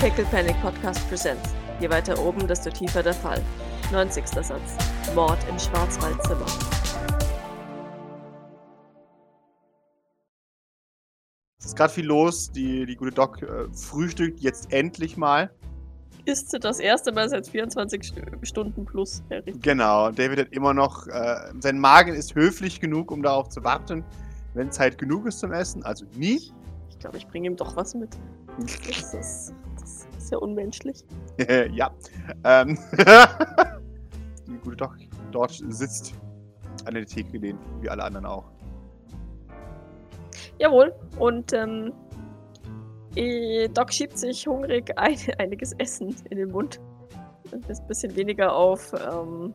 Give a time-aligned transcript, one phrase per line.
[0.00, 1.50] Pickle Panic Podcast Presents.
[1.80, 3.40] Je weiter oben, desto tiefer der Fall.
[3.92, 4.26] 90.
[4.26, 4.76] Satz.
[5.14, 6.46] Mord im Schwarzwaldzimmer.
[11.58, 12.50] Es ist gerade viel los.
[12.52, 15.50] Die, die gute Doc äh, frühstückt jetzt endlich mal.
[16.24, 19.52] Ist sie das erste Mal seit 24 St- Stunden plus, Harry.
[19.60, 20.10] Genau.
[20.10, 21.06] David hat immer noch.
[21.08, 24.04] Äh, sein Magen ist höflich genug, um darauf zu warten,
[24.54, 25.82] wenn Zeit genug ist zum Essen.
[25.84, 26.52] Also nie.
[26.90, 28.16] Ich glaube, ich bringe ihm doch was mit.
[28.58, 29.52] Das ist, das
[30.30, 31.04] ist ja unmenschlich.
[31.72, 31.90] ja.
[32.44, 32.78] Ähm,
[34.46, 34.96] die gute Doc
[35.32, 36.14] dort sitzt
[36.84, 38.44] an der Theke gelehnt, wie alle anderen auch.
[40.58, 40.94] Jawohl.
[41.18, 41.92] Und ähm,
[43.16, 46.80] eh, Doc schiebt sich hungrig ein, einiges Essen in den Mund.
[47.52, 49.52] Ein bisschen weniger auf, ähm,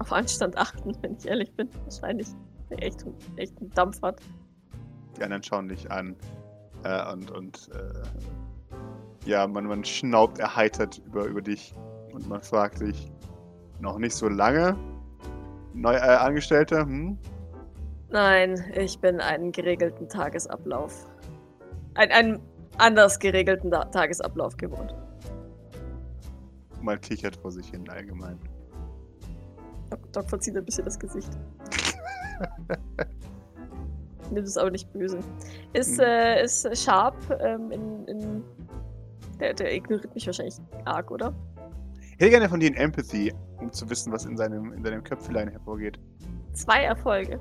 [0.00, 1.70] auf Anstand achten, wenn ich ehrlich bin.
[1.84, 2.28] Wahrscheinlich
[2.68, 4.20] echt, echt einen Dampf hat.
[5.16, 6.14] Die anderen schauen dich an.
[6.84, 8.02] Äh, und und äh,
[9.24, 11.74] ja, man, man schnaubt erheitert über, über dich.
[12.12, 13.10] Und man fragt sich,
[13.80, 14.76] noch nicht so lange?
[15.74, 16.80] Neu äh, Angestellter?
[16.80, 17.18] Hm?
[18.10, 21.06] Nein, ich bin einen geregelten Tagesablauf.
[21.94, 22.40] Ein, einen
[22.78, 24.94] anders geregelten Ta Tagesablauf gewohnt.
[26.80, 28.38] Mal kichert vor sich hin allgemein.
[29.90, 31.30] Doc, Doc verzieht ein bisschen das Gesicht.
[34.30, 35.18] Nimmt es aber nicht böse.
[35.72, 36.04] Ist, Mhm.
[36.04, 38.44] äh, ist Sharp ähm, in, in.
[39.40, 41.34] Der, der ignoriert mich wahrscheinlich arg, oder?
[42.12, 45.02] Ich hätte gerne von dir ein Empathy, um zu wissen, was in seinem, in seinem
[45.02, 45.98] Köpfelein hervorgeht.
[46.52, 47.40] Zwei Erfolge.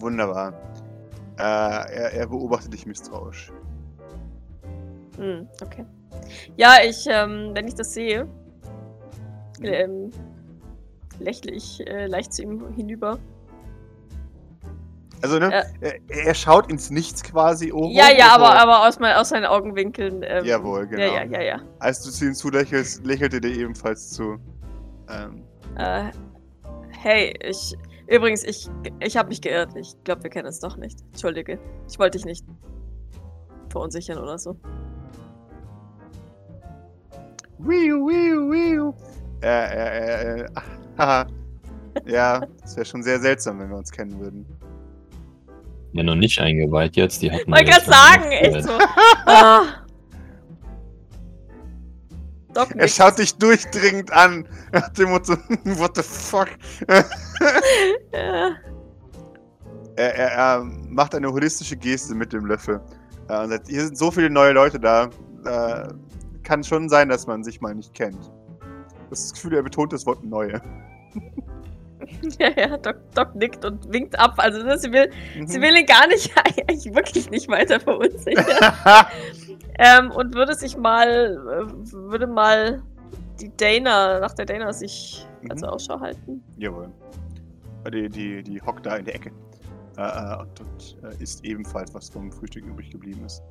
[0.00, 0.52] Wunderbar.
[1.38, 3.52] Äh, er, er beobachtet dich misstrauisch.
[5.16, 5.86] Hm, okay.
[6.56, 8.26] Ja, ich, ähm, wenn ich das sehe,
[9.62, 10.10] ähm,
[11.18, 13.18] lächle ich äh, leicht zu ihm hinüber.
[15.22, 15.50] Also, ne?
[15.50, 15.90] Ja.
[16.08, 17.92] Er, schaut ins Nichts quasi oben.
[17.92, 20.22] ja, ja, aber, aber aus, mein, aus seinen Augenwinkeln.
[20.24, 21.02] Ähm, Jawohl, genau.
[21.02, 21.60] Ja, ja, ja, ja.
[21.78, 24.38] Als du zu ihm zulächelst, lächelt er dir ebenfalls zu.
[25.08, 25.44] Ähm,
[25.76, 26.10] Äh,
[26.90, 27.76] hey, ich.
[28.06, 28.68] Übrigens, ich,
[28.98, 29.76] ich habe mich geirrt.
[29.76, 31.00] Ich glaube, wir kennen uns doch nicht.
[31.12, 31.60] Entschuldige.
[31.88, 32.44] Ich wollte dich nicht
[33.68, 34.56] verunsichern oder so.
[37.58, 38.94] Wiu, wiu, wiu.
[39.42, 40.48] Äh, äh, äh, äh,
[40.98, 41.26] haha.
[42.06, 44.46] Ja, es wäre schon sehr seltsam, wenn wir uns kennen würden.
[45.92, 47.20] Ja, noch nicht eingeweiht jetzt.
[47.22, 48.70] Die hatten Wollte wir gerade jetzt noch sagen, echt äh, so.
[49.26, 49.62] ah.
[52.76, 54.46] Er schaut dich durchdringend an.
[54.72, 56.48] Nach dem Motto, what the fuck?
[58.12, 58.50] Ja.
[59.96, 62.80] Er, er, er macht eine holistische Geste mit dem Löffel.
[63.28, 65.10] Äh, und sagt, hier sind so viele neue Leute da.
[65.44, 65.88] Äh,
[66.42, 68.30] kann schon sein, dass man sich mal nicht kennt.
[69.10, 70.62] Das Gefühl, er betont das Wort neue.
[72.38, 74.34] ja, ja, Doc, Doc nickt und winkt ab.
[74.38, 75.46] Also ne, sie will, Mhm.
[75.46, 76.32] sie will ihn gar nicht,
[76.68, 78.44] eigentlich wirklich nicht weiter verunsichern.
[79.78, 81.08] ähm, und würde sich mal,
[81.68, 82.82] äh, würde mal
[83.40, 85.72] die Dana, nach der Dana sich also Mhm.
[85.72, 86.42] Ausschau halten.
[86.58, 86.90] Jawohl.
[87.92, 89.30] Die, die, die hockt da in der Ecke.
[89.96, 93.42] Äh, äh, und und äh, isst ebenfalls, was vom Frühstück übrig geblieben ist.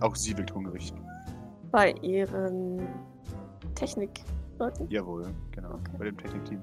[0.00, 0.92] Auch sie wirkt hungrig.
[1.70, 2.86] Bei ihren
[3.74, 4.88] Technikleuten.
[4.88, 5.70] Jawohl, genau.
[5.74, 5.90] Okay.
[5.98, 6.62] Bei dem Technikteam.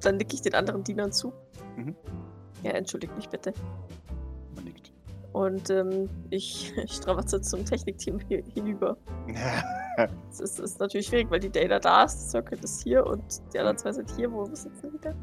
[0.00, 1.32] Dann nicke ich den anderen Dienern zu.
[1.76, 1.94] Mhm.
[2.62, 3.52] Ja, entschuldigt mich bitte.
[4.54, 4.92] Man nickt.
[5.32, 8.18] Und ähm, ich strapazze zum Technikteam
[8.54, 8.96] hinüber.
[10.28, 13.22] Es ist, ist natürlich schwierig, weil die Data da ist, Circuit ist hier und
[13.52, 14.32] die anderen zwei sind hier.
[14.32, 15.14] Wo sitzen die denn?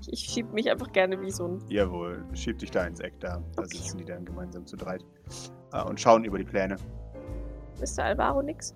[0.00, 1.62] Ich, ich schieb mich einfach gerne wie so ein.
[1.68, 3.42] Jawohl, schiebt dich da ins Eck da.
[3.56, 3.76] Da Okay.
[3.76, 5.04] sitzen die dann gemeinsam zu dreit.
[5.74, 6.76] Äh, und schauen über die Pläne.
[7.78, 8.04] Mr.
[8.04, 8.74] Alvaro nix?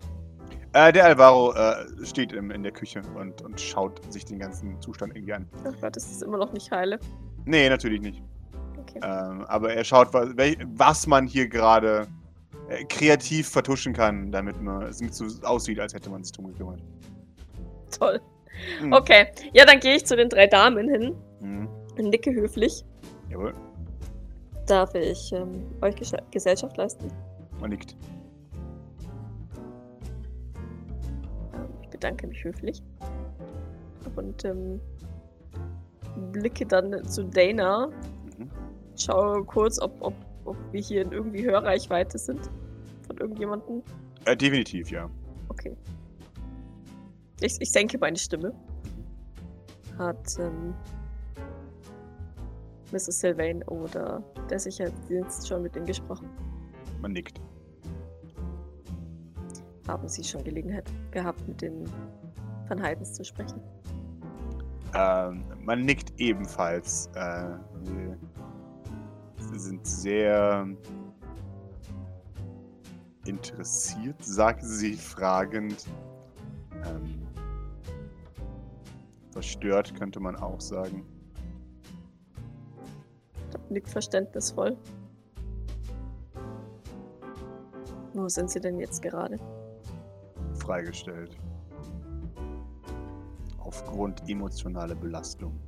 [0.72, 4.80] Äh, der Alvaro äh, steht im, in der Küche und, und schaut sich den ganzen
[4.80, 5.48] Zustand irgendwie an.
[5.66, 6.98] Oh Gott, das ist immer noch nicht heile.
[7.44, 8.22] Nee, natürlich nicht.
[8.78, 9.00] Okay.
[9.02, 10.28] Ähm, aber er schaut, was,
[10.76, 12.06] was man hier gerade
[12.68, 16.48] äh, kreativ vertuschen kann, damit man, es nicht so aussieht, als hätte man sich drum
[16.48, 16.80] gekümmert.
[17.98, 18.20] Toll.
[18.80, 18.92] Mhm.
[18.92, 19.26] Okay.
[19.52, 21.16] Ja, dann gehe ich zu den drei Damen hin.
[21.40, 21.68] Mhm.
[21.96, 22.84] Nicke höflich.
[23.28, 23.54] Jawohl,
[24.66, 27.08] Darf ich ähm, euch Ges Gesellschaft leisten?
[27.60, 27.96] man nickt.
[32.00, 32.82] Bedanke mich höflich.
[34.16, 34.80] Und ähm,
[36.32, 37.88] blicke dann zu Dana.
[38.38, 38.50] Mhm.
[38.98, 40.14] Schaue kurz, ob, ob,
[40.44, 42.40] ob wir hier in irgendwie Hörreichweite sind.
[43.06, 43.82] Von irgendjemandem.
[44.24, 45.10] Äh, definitiv, ja.
[45.48, 45.76] Okay.
[47.40, 48.54] Ich, ich senke meine Stimme.
[49.98, 50.74] Hat ähm,
[52.92, 53.20] Mrs.
[53.20, 56.28] Sylvain oder der Sicherheitsdienst schon mit Ihnen gesprochen?
[57.00, 57.40] Man nickt.
[59.88, 61.84] Haben Sie schon Gelegenheit gehabt, mit den
[62.68, 63.60] Van Heidens zu sprechen?
[64.94, 67.08] Ähm, man nickt ebenfalls.
[67.14, 68.16] Äh, sie-
[69.38, 70.66] sie sind sehr
[73.26, 75.86] interessiert, sagt sie fragend.
[76.84, 77.26] Ähm,
[79.30, 81.04] verstört könnte man auch sagen.
[83.68, 84.76] Nickt verständnisvoll.
[88.14, 89.38] Wo sind sie denn jetzt gerade?
[90.70, 91.36] Freigestellt.
[93.58, 95.58] Aufgrund emotionaler Belastung.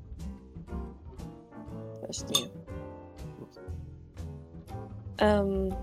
[2.05, 2.49] Verstehe.
[5.19, 5.75] Ähm,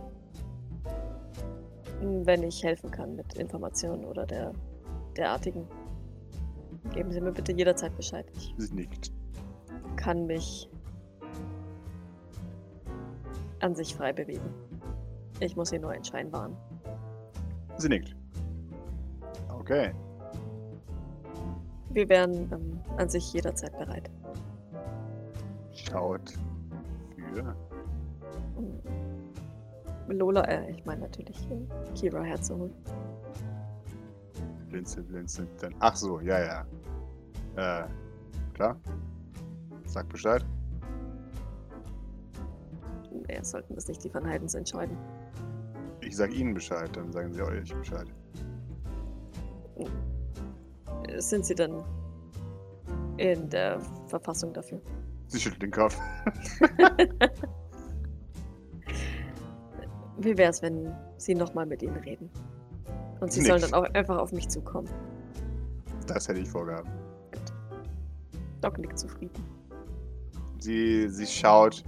[1.99, 4.53] wenn ich helfen kann mit Informationen oder der
[5.17, 5.67] derartigen,
[6.93, 8.25] geben Sie mir bitte jederzeit Bescheid.
[8.37, 9.11] Ich Sie nickt.
[9.97, 10.69] kann mich
[13.59, 14.53] an sich frei bewegen.
[15.41, 16.55] Ich muss hier nur einen Schein wahren.
[17.75, 18.15] Sie nickt.
[19.69, 19.93] Okay.
[21.91, 24.09] Wir wären ähm, an sich jederzeit bereit.
[25.71, 26.33] Schaut
[27.15, 27.55] für.
[30.07, 32.73] Lola, äh, ich meine natürlich äh, Kira herzuholen.
[34.69, 35.47] Blinzel, blinzel.
[35.61, 35.75] Dann.
[35.81, 36.65] Ach so, ja,
[37.55, 37.83] ja.
[37.83, 37.87] Äh,
[38.55, 38.75] klar.
[39.85, 40.43] Sag Bescheid.
[43.29, 44.97] Ja, sollten das nicht die Van Heidens entscheiden.
[46.01, 48.07] Ich sag Ihnen Bescheid, dann sagen Sie euch Bescheid.
[51.17, 51.83] Sind Sie dann
[53.17, 54.81] in der Verfassung dafür?
[55.27, 55.97] Sie schüttelt den Kopf.
[60.17, 62.29] Wie wäre es, wenn Sie nochmal mit ihnen reden?
[63.19, 63.49] Und Sie Nicht.
[63.49, 64.89] sollen dann auch einfach auf mich zukommen.
[66.07, 66.89] Das hätte ich vorgehabt.
[68.61, 69.43] Doc nickt zufrieden.
[70.59, 71.83] Sie, sie schaut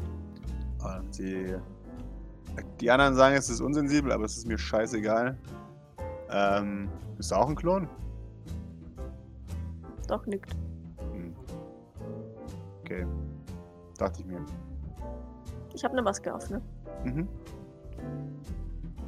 [0.79, 1.55] und sie.
[2.79, 5.37] Die anderen sagen, es ist unsensibel, aber es ist mir scheißegal.
[6.31, 7.87] Ähm, bist du auch ein Klon?
[10.07, 10.55] Doc nickt.
[11.13, 11.35] Hm.
[12.81, 13.05] Okay.
[13.97, 14.45] Dachte ich mir.
[15.73, 16.61] Ich habe eine Maske auf, ne?
[17.05, 17.27] Mhm.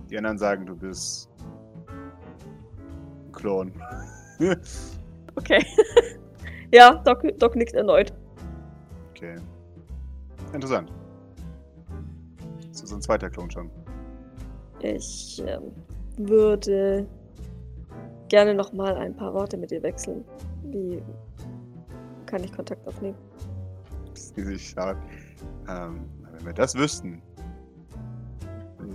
[0.10, 1.30] Die anderen sagen, du bist
[1.88, 3.74] ein Klon.
[5.36, 5.66] Okay.
[6.72, 8.14] ja, Doc, Doc nickt erneut.
[9.10, 9.36] okay.
[10.54, 10.92] Interessant.
[12.69, 13.72] Das ist ein zweiter Klon schon.
[14.80, 15.72] Ich ähm,
[16.18, 17.07] würde
[18.30, 20.24] gerne nochmal ein paar Worte mit ihr wechseln.
[20.63, 21.01] Wie
[22.25, 23.18] kann ich Kontakt aufnehmen?
[24.13, 24.98] Sie sich schaut.
[25.68, 27.21] Ähm, wenn wir das wüssten.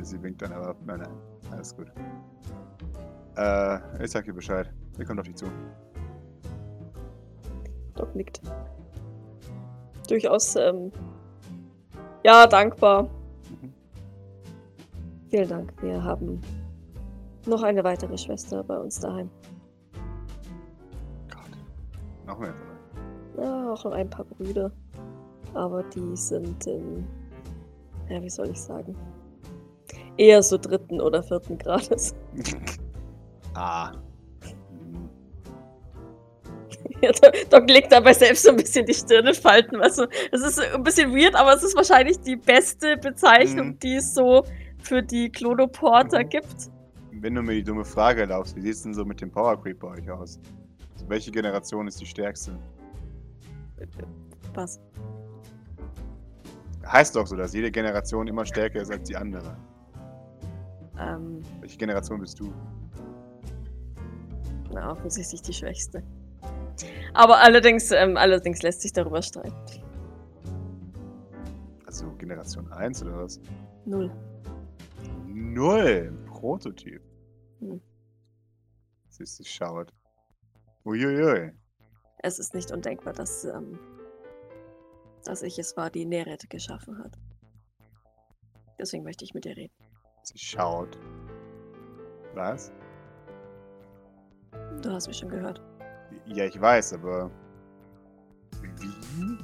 [0.03, 0.75] Sie winkt dann aber.
[0.87, 1.11] Nein, nein.
[1.51, 1.91] Alles gut.
[3.37, 4.73] Äh, ich sag ihr Bescheid.
[4.97, 5.47] Wir kommt auf dich zu.
[7.95, 8.41] Doc nickt.
[10.09, 10.91] Durchaus, ähm,
[12.25, 13.05] ja, dankbar.
[13.05, 13.73] Mhm.
[15.31, 15.73] Vielen Dank.
[15.83, 16.41] Wir haben
[17.47, 19.31] noch eine weitere Schwester bei uns daheim.
[21.31, 21.51] Gott.
[22.27, 22.55] Noch mehr.
[23.37, 24.71] Ja, auch noch ein paar Brüder.
[25.55, 27.07] Aber die sind, ähm,
[28.09, 28.95] ja, wie soll ich sagen?
[30.17, 32.15] Eher so dritten oder vierten Grades.
[33.55, 33.93] ah.
[37.01, 39.81] Ja, Doc- Doc legt dabei selbst so ein bisschen die Stirne falten.
[39.81, 43.79] Also, es ist ein bisschen weird, aber es ist wahrscheinlich die beste Bezeichnung, Mhm.
[43.79, 44.43] die es so
[44.83, 46.29] für die Klonoporter Mhm.
[46.29, 46.71] gibt.
[47.21, 49.61] Wenn du mir die dumme Frage erlaubst, wie sieht es denn so mit dem Power
[49.61, 50.39] Creep bei euch aus?
[50.95, 52.57] Also welche Generation ist die stärkste?
[54.55, 54.81] Was?
[56.87, 59.57] Heißt doch so, dass jede Generation immer stärker ist als die andere.
[60.99, 62.53] Ähm, Welche Generation bist du?
[64.73, 66.03] na, offensichtlich die schwächste.
[67.15, 69.55] Aber allerdings, ähm, allerdings lässt sich darüber streiten.
[71.87, 73.41] Also Generation 1 oder was?
[73.87, 74.11] Null.
[75.27, 76.13] Null.
[76.27, 77.08] Prototyp.
[77.61, 77.81] Hm.
[79.09, 79.93] Sie sie schaut.
[80.85, 81.53] Uiuiui.
[82.19, 83.79] Es ist nicht undenkbar, dass, ähm,
[85.25, 87.19] dass ich es war, die Neret geschaffen hat.
[88.79, 89.75] Deswegen möchte ich mit ihr reden.
[90.23, 90.99] Sie schaut.
[92.35, 92.73] Was?
[94.83, 95.61] Du hast mich schon gehört.
[96.27, 97.31] Ja, ich weiß, aber.
[98.61, 99.39] Wie?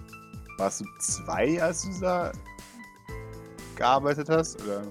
[0.58, 2.32] Warst du zwei, als du da
[3.76, 4.62] gearbeitet hast?
[4.62, 4.82] Oder?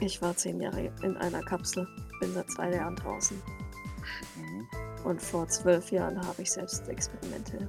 [0.00, 1.86] Ich war zehn Jahre in einer Kapsel,
[2.20, 3.40] bin seit zwei Jahren draußen.
[4.36, 4.66] Mhm.
[5.04, 7.68] Und vor zwölf Jahren habe ich selbst Experimente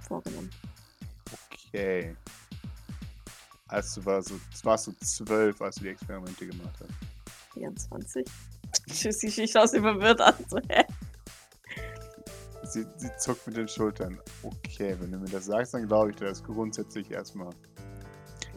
[0.00, 0.50] vorgenommen.
[1.54, 2.16] Okay.
[3.68, 6.92] Als du war so, warst du zwölf, als du die Experimente gemacht hast.
[7.54, 8.26] 24.
[8.88, 10.34] Tschüssi, ich schaue sie verwirrt an.
[10.48, 10.84] So, hä?
[12.64, 14.18] Sie, sie zuckt mit den Schultern.
[14.42, 17.50] Okay, wenn du mir das sagst, dann glaube ich dir das grundsätzlich erstmal.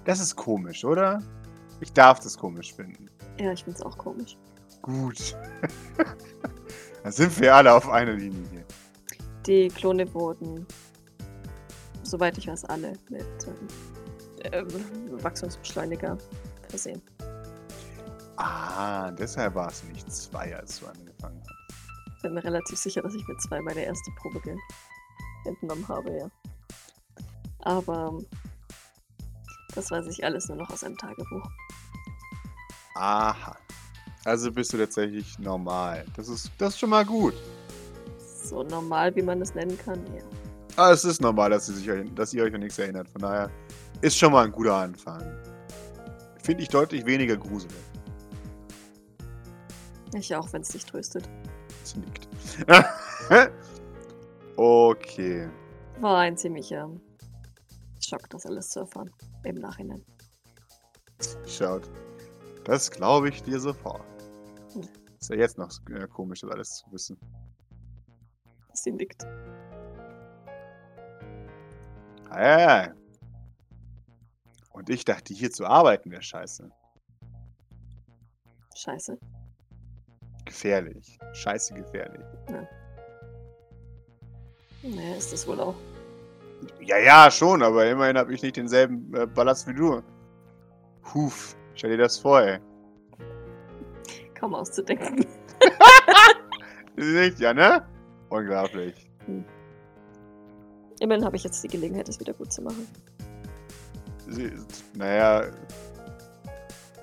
[0.03, 1.21] Das ist komisch, oder?
[1.81, 3.09] Ich darf das komisch finden.
[3.39, 4.37] Ja, ich finde es auch komisch.
[4.81, 5.35] Gut.
[7.03, 8.65] dann sind wir alle auf einer Linie hier.
[9.45, 10.65] Die Klone wurden,
[12.03, 16.17] soweit ich weiß, alle mit ähm, ähm, Wachstumsbeschleuniger
[16.69, 17.01] versehen.
[18.37, 22.21] Ah, deshalb war es nicht zwei, als du angefangen hast.
[22.21, 24.57] Bin mir relativ sicher, dass ich mit zwei meine erste Probe ge-
[25.45, 26.29] entnommen habe, ja.
[27.59, 28.25] Aber ähm,
[29.73, 31.47] das weiß ich alles nur noch aus einem Tagebuch.
[32.95, 33.55] Aha.
[34.23, 36.05] Also bist du tatsächlich normal.
[36.15, 37.35] Das ist, das ist schon mal gut.
[38.43, 40.23] So normal, wie man es nennen kann, ja.
[40.77, 43.07] Ah, es ist normal, dass, ihr sich, dass ihr euch an nichts erinnert.
[43.09, 43.49] Von daher
[44.01, 45.21] ist schon mal ein guter Anfang.
[46.43, 47.75] Finde ich deutlich weniger gruselig.
[50.13, 51.29] Ich auch, wenn es dich tröstet.
[51.83, 52.27] Sie nickt.
[54.55, 55.49] okay.
[55.99, 56.89] War ein ziemlicher
[57.99, 59.11] Schock, das alles zu erfahren.
[59.43, 60.03] Im Nachhinein.
[61.47, 61.89] Schaut.
[62.65, 64.03] Das glaube ich dir sofort.
[65.19, 67.17] Ist ja jetzt noch äh, komisch, das alles zu wissen.
[68.73, 69.23] Sie nickt.
[72.29, 72.93] Ah, ja, ja.
[74.71, 76.69] Und ich dachte, hier zu arbeiten wäre scheiße.
[78.75, 79.17] Scheiße.
[80.43, 81.17] Gefährlich.
[81.33, 82.25] Scheiße gefährlich.
[84.83, 85.75] Naja, ist das wohl auch.
[86.81, 90.01] Ja, ja, schon, aber immerhin habe ich nicht denselben äh, Ballast wie du.
[91.13, 92.59] Huf, stell dir das vor, ey.
[94.33, 95.25] Kaum auszudenken.
[96.95, 97.85] Nicht, ja, ne?
[98.29, 99.09] Unglaublich.
[100.99, 102.87] Immerhin habe ich jetzt die Gelegenheit, das wieder gut zu machen.
[104.27, 104.51] Sie,
[104.95, 105.43] naja,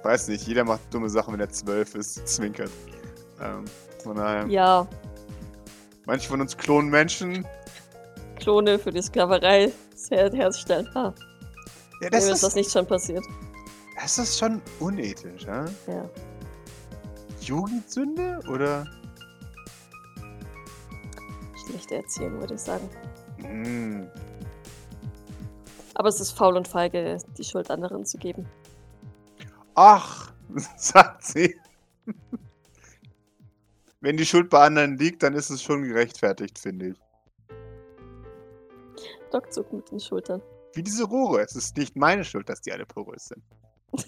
[0.02, 2.70] weiß nicht, jeder macht dumme Sachen, wenn er zwölf ist, zwinkert.
[3.40, 3.64] Ähm,
[4.02, 4.86] von daher, Ja,
[6.06, 7.46] manche von uns klonen Menschen.
[8.36, 9.72] Klone für die Sklaverei
[10.10, 10.88] her herstellen.
[10.94, 11.12] Ah,
[12.00, 13.24] Ja, das das, ist das nicht schon passiert.
[14.02, 15.64] Das ist schon unethisch, ja?
[15.86, 16.10] Ja.
[17.40, 18.84] Jugendsünde oder?
[21.64, 22.88] Schlechte Erziehung, würde ich sagen.
[23.38, 24.08] Hm,
[25.94, 28.46] Aber es ist faul und feige, die Schuld anderen zu geben.
[29.74, 30.32] Ach,
[30.76, 31.58] sagt sie.
[34.00, 36.96] Wenn die Schuld bei anderen liegt, dann ist es schon gerechtfertigt, finde ich.
[39.30, 40.42] Doc zuckt mit den Schultern.
[40.74, 41.40] Wie diese Rohre.
[41.42, 43.42] Es ist nicht meine Schuld, dass die alle porös sind.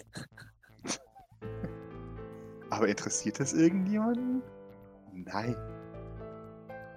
[2.69, 4.41] Aber interessiert das irgendjemanden?
[5.13, 5.55] Nein.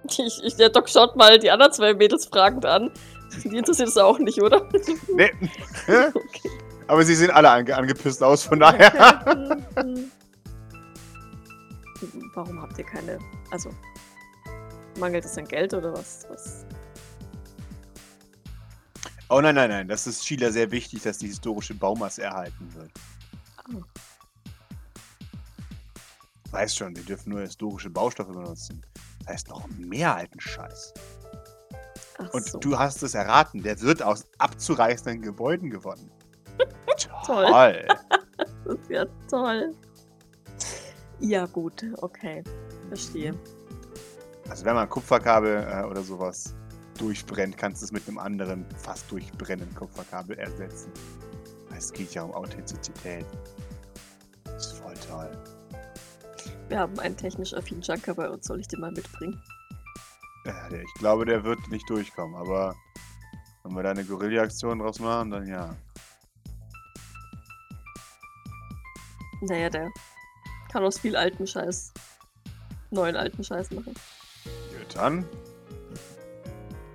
[0.09, 2.91] Ich, ich, der Doc schaut mal die anderen zwei Mädels fragend an.
[3.43, 4.67] Die interessiert es auch nicht, oder?
[5.15, 5.31] Nee.
[5.87, 6.49] okay.
[6.87, 8.91] Aber sie sehen alle ange angepisst aus, von daher.
[12.33, 13.19] Warum habt ihr keine.
[13.51, 13.69] Also.
[14.97, 16.25] Mangelt es an Geld oder was?
[16.29, 16.65] was?
[19.29, 19.87] Oh nein, nein, nein.
[19.87, 22.91] Das ist Sheila sehr wichtig, dass die historische Baumasse erhalten wird.
[23.57, 23.83] Ah.
[26.51, 28.83] Weiß schon, wir dürfen nur historische Baustoffe benutzen.
[29.19, 30.93] Das heißt noch mehr alten Scheiß.
[32.17, 32.57] Ach Und so.
[32.57, 36.09] du hast es erraten, der wird aus abzureißenden Gebäuden gewonnen.
[37.25, 37.45] Toll.
[37.47, 37.87] Toll.
[38.63, 39.75] Das ist ja toll.
[41.19, 42.43] Ja, gut, okay.
[42.87, 43.33] Verstehe.
[44.47, 46.55] Also wenn man Kupferkabel äh, oder sowas
[47.01, 50.91] durchbrennt, kannst du es mit einem anderen fast durchbrennenden Kupferkabel ersetzen.
[51.75, 53.25] Es geht ja um Authentizität.
[54.43, 55.31] Das ist voll toll.
[56.67, 58.45] Wir haben einen technisch affinen Junker bei uns.
[58.45, 59.41] Soll ich den mal mitbringen?
[60.45, 62.75] Ja, ich glaube, der wird nicht durchkommen, aber
[63.63, 65.75] wenn wir da eine Guerilla-Aktion draus machen, dann ja.
[69.41, 69.89] Naja, der
[70.71, 71.93] kann aus viel alten Scheiß
[72.91, 73.93] neuen alten Scheiß machen.
[74.43, 75.25] Gut, dann.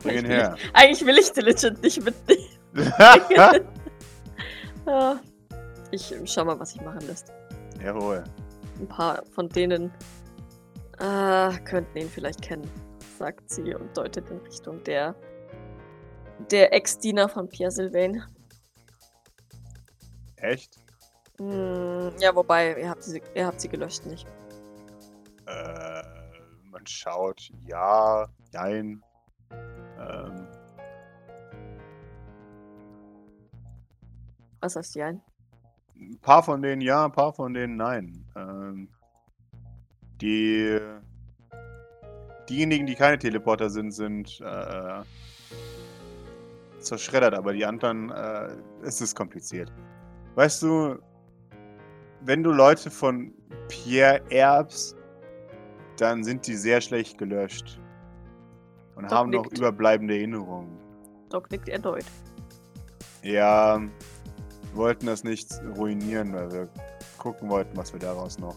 [0.05, 0.57] Bring ihn Ich will her.
[0.73, 2.49] Eigentlich will ich Diligent nicht mitnehmen.
[4.87, 5.21] Ja.
[5.91, 7.33] Ich schau mal, was sich machen lässt.
[7.83, 8.25] Jawohl.
[8.81, 9.93] Ein paar von denen
[10.99, 12.69] äh, könnten ihn vielleicht kennen,
[13.17, 15.15] sagt sie und deutet in Richtung der
[16.51, 18.25] der Ex-Diener von Pierre Sylvain.
[20.37, 20.77] Echt?
[21.39, 24.27] Hm, ja, wobei, ihr habt, sie, ihr habt sie gelöscht, nicht?
[25.47, 26.03] Äh,
[26.71, 29.03] man schaut, ja, nein.
[30.11, 30.47] Ähm,
[34.61, 35.21] Was heißt die ein?
[35.97, 38.25] ein paar von denen ja, ein paar von denen nein.
[38.37, 38.89] Ähm,
[40.21, 40.79] die
[42.49, 45.03] diejenigen, die keine Teleporter sind, sind äh,
[46.81, 48.49] zerschreddert, aber die anderen, äh,
[48.83, 49.73] es ist kompliziert.
[50.35, 50.99] Weißt du,
[52.23, 53.33] wenn du Leute von
[53.69, 54.97] Pierre erbst,
[55.97, 57.81] dann sind die sehr schlecht gelöscht
[58.97, 59.59] und Doc haben noch nickt.
[59.59, 60.79] überbleibende Erinnerungen.
[61.31, 62.05] Doc nickt erneut.
[63.23, 63.89] Ja, wir
[64.75, 66.69] wollten das nicht ruinieren, weil wir
[67.19, 68.57] gucken wollten, was wir daraus noch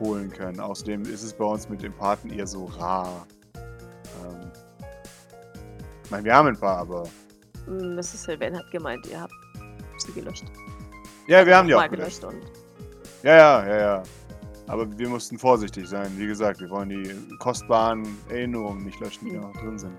[0.00, 0.60] holen können.
[0.60, 3.26] Außerdem ist es bei uns mit Empathen eher so rar.
[4.24, 4.50] Ähm,
[6.04, 7.04] ich meine, wir haben ein paar, aber.
[7.66, 8.22] Hm, Mrs.
[8.24, 9.32] Sylvain hat gemeint, ihr habt
[9.98, 10.44] sie gelöscht.
[11.26, 12.24] Ja, wir haben die auch gelöscht.
[12.24, 12.40] und
[13.22, 14.02] Ja, ja, ja, ja.
[14.68, 16.12] Aber wir mussten vorsichtig sein.
[16.18, 19.96] Wie gesagt, wir wollen die kostbaren Erinnerungen nicht löschen, die da noch drin sind.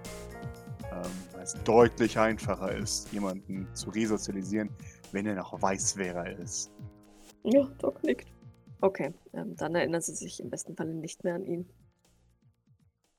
[0.91, 4.69] Ähm, weil es deutlich einfacher ist, jemanden zu resozialisieren,
[5.11, 6.71] wenn er noch weiß, wer er ist.
[7.43, 8.31] Ja, Doc nickt.
[8.81, 11.67] Okay, ähm, dann erinnern sie sich im besten Falle nicht mehr an ihn.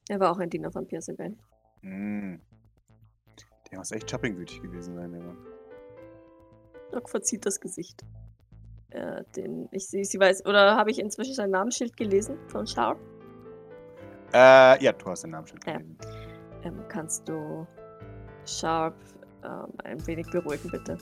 [0.09, 1.38] Er war auch ein Diener von Pierre Sylvain.
[1.83, 2.40] Hm.
[3.71, 5.38] Der muss echt shoppingwütig gewesen sein, der Mann.
[6.92, 8.04] Doc verzieht das Gesicht.
[8.90, 12.99] Äh, den, ich sehe, sie weiß, oder habe ich inzwischen sein Namensschild gelesen von Sharp?
[14.32, 15.75] Äh, ja, du hast den Namen schon Ja.
[15.75, 15.97] gelesen.
[16.64, 17.66] Ähm, kannst du
[18.44, 18.94] Sharp
[19.44, 20.99] ähm, ein wenig beruhigen, bitte?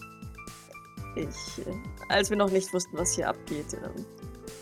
[1.17, 1.73] Ich, äh,
[2.11, 4.05] als wir noch nicht wussten, was hier abgeht, ähm,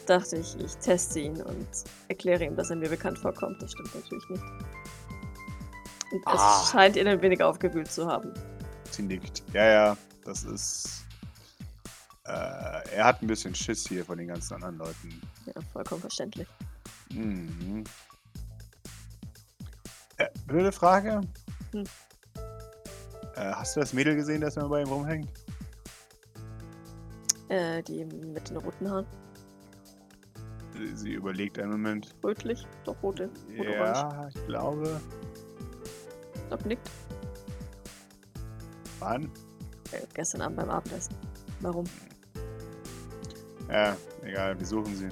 [0.06, 1.66] dachte ich, ich teste ihn und
[2.08, 3.60] erkläre ihm, dass er mir bekannt vorkommt.
[3.60, 4.42] Das stimmt natürlich nicht.
[6.12, 6.64] Und es Ah.
[6.70, 8.32] scheint ihn ein wenig aufgewühlt zu haben.
[8.90, 9.42] Sie nickt.
[9.52, 11.04] Ja, ja, das ist.
[12.24, 15.20] Äh, er hat ein bisschen Schiss hier von den ganzen anderen Leuten.
[15.46, 16.48] Ja, vollkommen verständlich.
[17.12, 17.84] Mhm.
[20.16, 21.20] Äh, blöde Frage.
[21.72, 21.84] Hm.
[23.34, 25.28] Äh, hast du das Mädel gesehen, das immer bei ihm rumhängt?
[27.48, 29.06] Äh, die mit den roten Haaren.
[30.94, 32.14] Sie überlegt einen Moment.
[32.24, 33.30] Rötlich, doch rote.
[33.58, 33.98] Rot-orange.
[33.98, 35.00] Ja, ich glaube.
[36.64, 36.90] Nickt.
[39.00, 39.24] Wann?
[39.92, 41.14] Äh, gestern Abend beim Abendessen.
[41.60, 41.84] Warum?
[43.68, 45.08] Ja, egal, wir suchen sie.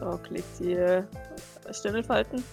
[0.00, 1.02] Doc legt die äh,
[1.72, 2.44] Stirn in Falten.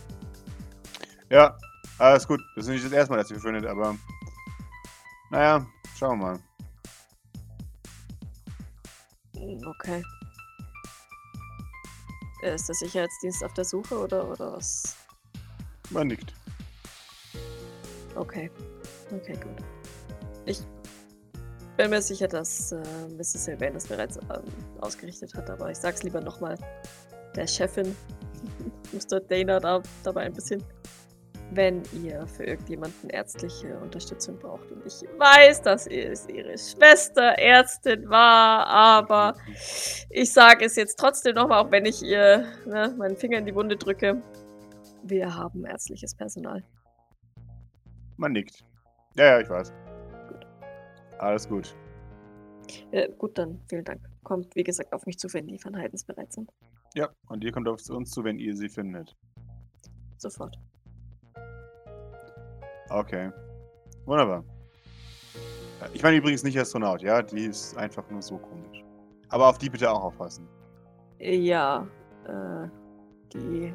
[1.29, 1.57] Ja,
[1.99, 2.41] alles gut.
[2.55, 3.95] Das ist nicht das erste Mal, dass sie findet, aber.
[5.31, 6.39] Naja, schauen wir mal.
[9.35, 10.03] Hm, Okay.
[12.43, 14.95] Äh, Ist der Sicherheitsdienst auf der Suche oder, oder was?
[15.89, 16.33] Man nickt.
[18.15, 18.49] Okay.
[19.11, 19.57] Okay, gut.
[20.45, 20.61] Ich
[21.75, 22.77] bin mir sicher, dass äh,
[23.17, 23.45] Mrs.
[23.45, 24.43] Sylvain das bereits ähm,
[24.81, 26.57] ausgerichtet hat, aber ich sag's lieber nochmal
[27.35, 27.95] der Chefin,
[28.93, 29.19] Mr.
[29.19, 30.63] Dana, da, dabei ein bisschen.
[31.51, 34.71] Wenn ihr für irgendjemanden ärztliche Unterstützung braucht.
[34.71, 39.35] Und ich weiß, dass es ihre Schwester Ärztin war, aber
[40.09, 43.53] ich sage es jetzt trotzdem nochmal, auch wenn ich ihr ne, meinen Finger in die
[43.53, 44.23] Wunde drücke.
[45.03, 46.63] Wir haben ärztliches Personal.
[48.17, 48.63] Man nickt.
[49.15, 49.71] Ja, ja, ich weiß.
[51.25, 51.75] Alles gut.
[52.91, 53.99] Äh, gut, dann vielen Dank.
[54.23, 56.51] Kommt, wie gesagt, auf mich zu, wenn die Van Heidens bereit sind.
[56.93, 59.15] Ja, und ihr kommt auf uns zu, wenn ihr sie findet.
[60.17, 60.55] Sofort.
[62.89, 63.31] Okay.
[64.05, 64.43] Wunderbar.
[65.81, 67.23] Äh, Ich meine übrigens nicht Astronaut, ja?
[67.23, 68.83] Die ist einfach nur so komisch.
[69.29, 70.47] Aber auf die bitte auch aufpassen.
[71.17, 71.87] Äh, Ja,
[72.27, 72.67] äh,
[73.33, 73.73] die.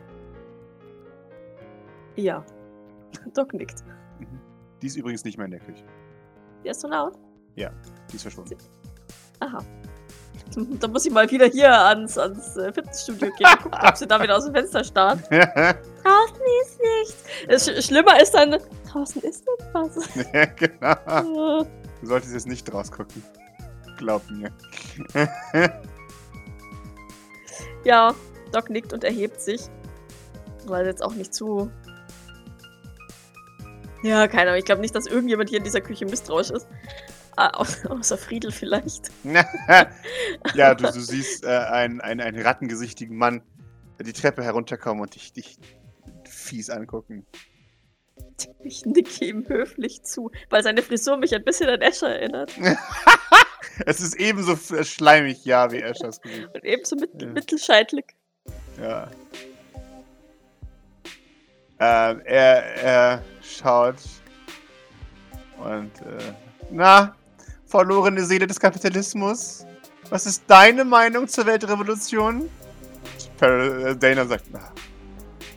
[2.14, 2.44] Ja.
[3.34, 3.82] Doc nickt.
[4.80, 5.84] Die ist übrigens nicht mehr in der Küche.
[6.64, 7.18] Die Astronaut?
[7.56, 8.56] Die ist verschwunden.
[9.40, 9.58] Aha.
[10.80, 14.06] Da muss ich mal wieder hier ans, ans äh, Fitnessstudio gehen und gucken, ob sie
[14.06, 15.20] da wieder aus dem Fenster starrt.
[15.30, 17.24] Draußen ist nichts.
[17.46, 18.58] Es sch schlimmer ist dann,
[18.90, 20.08] draußen ist etwas.
[20.32, 21.60] ja, genau.
[21.60, 21.66] Äh,
[22.00, 23.22] Du solltest jetzt nicht rausgucken.
[23.98, 24.50] Glaub mir.
[27.84, 28.14] ja,
[28.52, 29.60] Doc nickt und erhebt sich.
[30.66, 31.70] Weil jetzt auch nicht zu.
[34.02, 34.58] Ja, keine Ahnung.
[34.58, 36.66] Ich glaube nicht, dass irgendjemand hier in dieser Küche misstrauisch ist.
[37.40, 39.10] Au- außer Friedel vielleicht.
[40.54, 43.42] ja, du, du siehst äh, einen, einen, einen rattengesichtigen Mann
[44.00, 45.58] die Treppe herunterkommen und dich, dich
[46.28, 47.26] fies angucken.
[48.64, 52.52] Ich nicke ihm höflich zu, weil seine Frisur mich ein bisschen an Escher erinnert.
[53.86, 56.48] Es ist ebenso f- schleimig, ja, wie Eschers Gesicht.
[56.54, 57.28] Und ebenso mit, Ja.
[57.28, 58.04] mittelscheitlig.
[58.78, 59.10] Ja.
[61.78, 63.96] Ähm, er, er schaut
[65.58, 66.32] und äh,
[66.70, 67.14] na,
[67.70, 69.64] verlorene Seele des Kapitalismus.
[70.10, 72.50] Was ist deine Meinung zur Weltrevolution?
[73.40, 74.60] Äh, Dana sagt, na,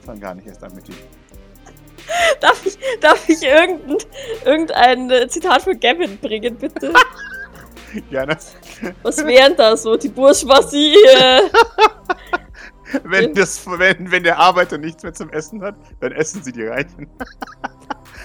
[0.06, 0.96] fang gar nicht erst an mit dir.
[2.42, 3.98] Darf ich, darf ich irgendein,
[4.44, 6.94] irgendein äh, Zitat von Gavin bringen, bitte?
[8.10, 8.38] Gerne.
[9.04, 9.96] Was wären da so?
[9.96, 10.96] Die Bourgeoisie?
[10.96, 11.42] Äh,
[13.04, 16.64] Wenn, das, wenn, wenn der Arbeiter nichts mehr zum Essen hat, dann essen sie die
[16.64, 17.10] Reichen.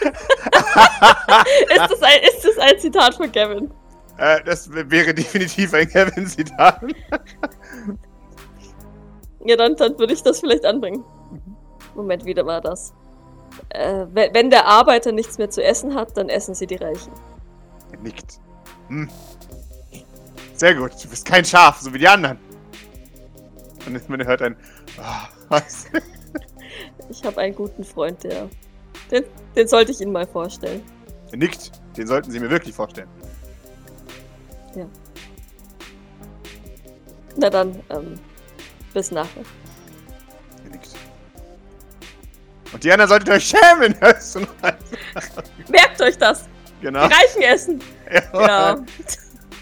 [0.01, 3.71] ist, das ein, ist das ein Zitat von Gavin?
[4.19, 6.83] Äh, das wäre definitiv ein Kevin-Zitat.
[9.45, 11.05] Ja, dann, dann würde ich das vielleicht anbringen.
[11.95, 12.93] Moment, wieder war das.
[13.71, 17.13] Äh, we- wenn der Arbeiter nichts mehr zu essen hat, dann essen sie die Reichen.
[17.93, 18.41] Er nickt.
[18.89, 19.09] Hm.
[20.55, 22.39] Sehr gut, du bist kein Schaf, so wie die anderen.
[23.87, 24.57] Und man hört ein.
[25.01, 25.87] "Ah, was?
[27.09, 28.49] Ich habe einen guten Freund, der.
[29.11, 29.25] Den,
[29.57, 30.83] den sollte ich Ihnen mal vorstellen.
[31.31, 31.73] Er nickt.
[31.97, 33.09] Den sollten Sie mir wirklich vorstellen.
[37.37, 38.19] Na dann, ähm,
[38.93, 39.43] bis nachher.
[42.73, 43.95] Und die anderen solltet euch schämen.
[44.01, 44.73] noch?
[45.69, 46.45] Merkt euch das!
[46.81, 47.09] genau.
[47.09, 47.83] Die Reichen essen!
[48.33, 48.79] Ja.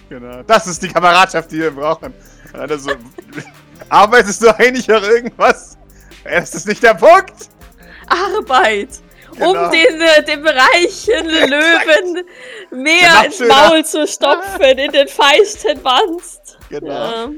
[0.09, 0.41] Genau.
[0.45, 2.15] Das ist die Kameradschaft, die wir brauchen.
[2.53, 2.93] Also,
[3.89, 5.77] arbeitest du eigentlich auch irgendwas?
[6.23, 7.49] Das ist nicht der Punkt.
[8.07, 9.01] Arbeit!
[9.37, 9.65] Genau.
[9.67, 12.27] Um den, äh, den Bereich in den Löwen
[12.71, 13.41] mehr Genau, ins.
[13.41, 16.59] Maul zu stopfen, in den feisten Wanst.
[16.71, 16.89] Genau.
[16.91, 17.29] Ja.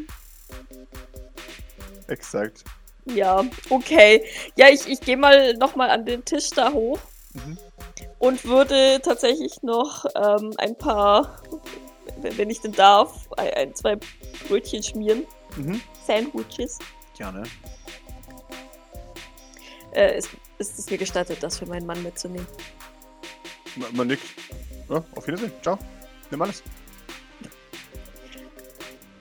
[2.08, 2.64] Exakt.
[3.04, 4.24] ja, okay.
[4.56, 6.98] Ja, ich, ich gehe mal nochmal an den Tisch da hoch
[7.34, 7.58] Mhm.
[8.18, 11.42] und würde tatsächlich noch ähm, ein paar,
[12.22, 13.98] wenn ich denn darf, ein, ein zwei
[14.48, 15.26] Brötchen schmieren.
[15.56, 15.82] Mhm.
[16.06, 16.78] Sandwiches.
[17.18, 17.42] Gerne.
[19.92, 22.46] Äh, ist, ist es mir gestattet, das für meinen Mann mitzunehmen?
[23.76, 24.24] Man, man nickt.
[24.88, 25.52] Ja, auf Wiedersehen.
[25.62, 25.78] Ciao.
[26.30, 26.62] Nimm alles.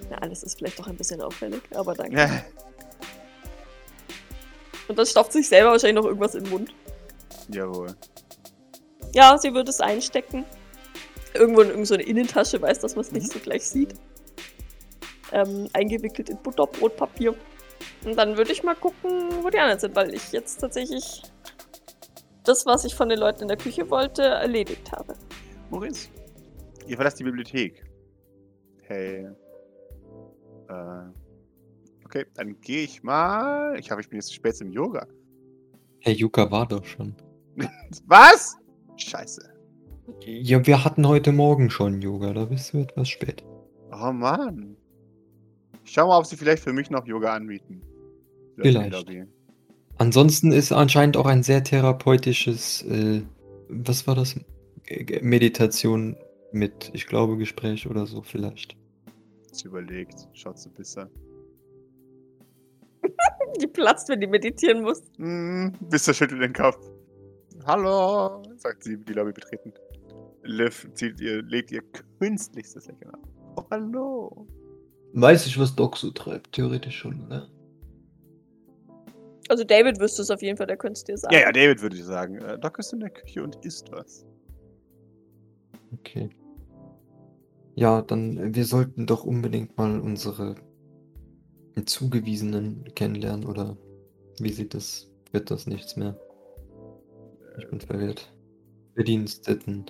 [0.09, 2.17] Na, alles ist vielleicht doch ein bisschen auffällig, aber danke.
[2.17, 2.45] Ja.
[4.87, 6.73] Und dann stopft sich selber wahrscheinlich noch irgendwas in den Mund.
[7.49, 7.95] Jawohl.
[9.13, 10.45] Ja, sie würde es einstecken.
[11.33, 13.95] Irgendwo in irgendeine Innentasche, weiß, dass man es nicht so gleich sieht.
[15.31, 17.35] Ähm, eingewickelt in Butterbrotpapier.
[18.05, 21.23] Und dann würde ich mal gucken, wo die anderen sind, weil ich jetzt tatsächlich
[22.43, 25.13] das, was ich von den Leuten in der Küche wollte, erledigt habe.
[25.69, 26.09] Maurice,
[26.87, 27.83] ihr verlasst die Bibliothek.
[28.83, 29.27] Hey.
[30.69, 30.73] Äh.
[32.05, 33.77] Okay, dann gehe ich mal.
[33.77, 35.05] Ich hoffe, ich bin jetzt zu spät zum Yoga.
[35.99, 37.13] Herr Yuka war doch schon.
[38.05, 38.55] Was?
[38.95, 39.41] Scheiße.
[40.25, 43.43] Ja, wir hatten heute Morgen schon Yoga, da bist du etwas spät.
[43.91, 44.77] Oh Mann.
[45.87, 47.81] Ich schau mal, ob sie vielleicht für mich noch Yoga anbieten.
[48.57, 48.91] Vielleicht.
[48.91, 49.23] Lobby.
[49.97, 53.21] Ansonsten ist anscheinend auch ein sehr therapeutisches, äh,
[53.69, 54.35] was war das?
[55.21, 56.17] Meditation
[56.51, 58.75] mit, ich glaube, Gespräch oder so vielleicht.
[59.53, 60.27] Sie überlegt.
[60.33, 61.09] Schaut so besser.
[63.61, 65.01] Die platzt, wenn die meditieren muss.
[65.15, 66.77] Hm, Bisser schüttelt den Kopf.
[67.65, 69.73] Hallo, sagt sie, die Lobby betreten.
[70.43, 71.81] Liv zieht ihr, legt ihr
[72.19, 73.21] künstlichstes Lächeln an.
[73.55, 74.47] Oh, hallo.
[75.13, 77.47] Weiß ich, was Doc so treibt, theoretisch schon, ne?
[79.49, 81.33] Also David wüsste es auf jeden Fall, der könnte es dir sagen.
[81.33, 82.35] Ja, ja, David würde ich sagen.
[82.39, 84.25] Äh, Doc ist in der Küche und isst was.
[85.93, 86.29] Okay.
[87.75, 90.55] Ja, dann, wir sollten doch unbedingt mal unsere
[91.85, 93.77] Zugewiesenen kennenlernen, oder
[94.39, 95.09] wie sieht das?
[95.31, 96.19] Wird das nichts mehr?
[97.59, 98.33] Ich bin verwirrt.
[98.95, 99.85] Bediensteten.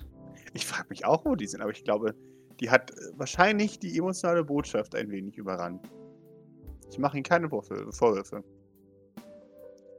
[0.54, 2.14] Ich frage mich auch, wo die sind, aber ich glaube,
[2.60, 5.88] die hat äh, wahrscheinlich die emotionale Botschaft ein wenig überrannt.
[6.90, 8.44] Ich mache ihnen keine Vorwürfe.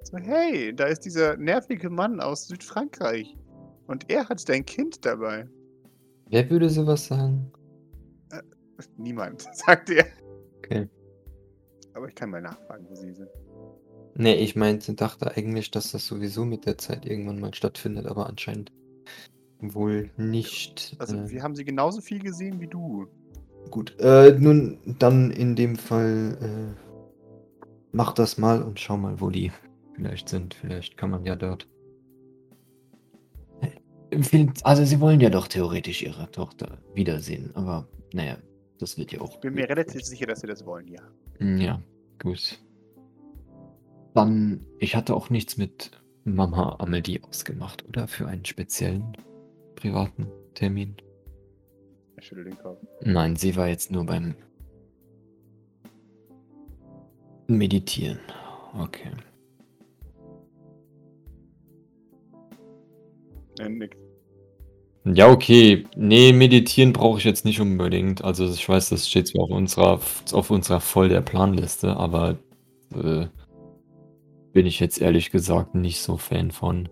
[0.03, 3.37] So, hey, da ist dieser nervige Mann aus Südfrankreich.
[3.87, 5.49] Und er hat dein Kind dabei.
[6.31, 7.51] Wer würde sowas sagen?
[8.97, 10.07] Niemand, sagt er.
[10.59, 10.89] Okay.
[11.95, 13.29] Aber ich kann mal nachfragen, wo sie sind.
[14.15, 18.27] Nee, ich meinte, dachte eigentlich, dass das sowieso mit der Zeit irgendwann mal stattfindet, aber
[18.27, 18.73] anscheinend
[19.61, 20.97] wohl nicht.
[20.99, 23.07] Also, äh, wir haben sie genauso viel gesehen wie du.
[23.71, 29.31] Gut, äh, nun dann in dem Fall äh, mach das mal und schau mal, wo
[29.31, 29.53] die
[29.95, 30.55] vielleicht sind.
[30.55, 31.69] Vielleicht kann man ja dort.
[34.63, 38.39] Also sie wollen ja doch theoretisch ihre Tochter wiedersehen, aber naja,
[38.79, 39.35] das wird ja auch.
[39.35, 41.03] Ich bin mir relativ sicher, dass sie das wollen, ja.
[41.39, 41.83] Hm, Ja,
[42.23, 42.59] gut.
[44.15, 45.91] Dann, ich hatte auch nichts mit
[46.25, 48.09] Mama Amelie ausgemacht, oder?
[48.09, 49.13] Für einen speziellen
[49.79, 50.97] privaten Termin.
[52.17, 52.79] Er schüttelt den Kopf.
[53.03, 54.35] Nein, sie war jetzt nur beim
[57.47, 58.19] Meditieren.
[58.79, 59.11] Okay.
[63.59, 63.97] Er nickt.
[65.05, 65.87] Ja, okay.
[65.97, 68.23] Nee, meditieren brauche ich jetzt nicht unbedingt.
[68.23, 70.01] Also ich weiß, das steht zwar auf unserer,
[70.33, 72.37] auf unserer voll der Planliste, aber
[72.95, 73.27] äh,
[74.53, 76.89] bin ich jetzt ehrlich gesagt nicht so Fan von.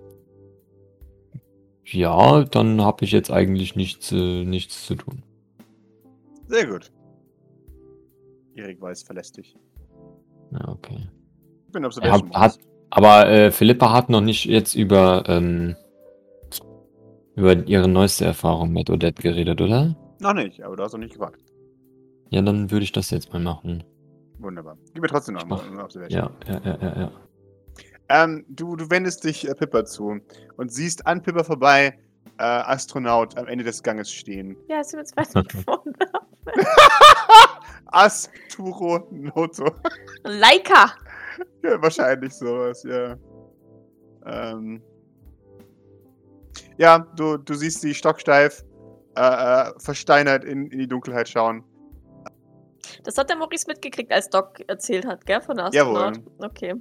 [1.88, 5.22] Ja, dann habe ich jetzt eigentlich nichts, äh, nichts zu tun.
[6.48, 6.90] Sehr gut.
[8.54, 9.56] Erik Weiß verlässt dich.
[10.52, 11.08] Ja, okay.
[11.66, 12.32] Ich bin Ja, Observation.
[12.34, 12.58] hat,
[12.90, 15.76] aber äh, Philippa hat noch nicht jetzt über, ähm,
[17.34, 19.94] über ihre neueste Erfahrung mit Odette geredet, oder?
[20.20, 21.40] Noch nicht, aber du hast noch nicht gefragt.
[22.30, 23.84] Ja, dann würde ich das jetzt mal machen.
[24.38, 24.76] Wunderbar.
[24.92, 26.18] Gib mir trotzdem noch mach- eine Observation.
[26.20, 27.12] Ja, ja, ja, ja, ja.
[28.08, 30.20] Ähm, du, du wendest dich äh, Pippa zu
[30.56, 31.98] und siehst an Pippa vorbei
[32.38, 34.56] äh, Astronaut am Ende des Ganges stehen.
[34.68, 35.92] Ja, ist jetzt weiß nicht vorne.
[37.86, 39.74] Astronoto.
[40.24, 40.92] Leica!
[41.62, 43.16] ja, wahrscheinlich sowas, ja.
[44.26, 44.82] Ähm,
[46.78, 48.64] ja, du, du siehst sie stocksteif,
[49.16, 51.64] äh, äh, versteinert in, in die Dunkelheit schauen.
[53.04, 55.96] Das hat der Maurice mitgekriegt, als Doc erzählt hat, gell, von der Jawohl.
[55.96, 56.32] Astronaut.
[56.38, 56.74] Okay.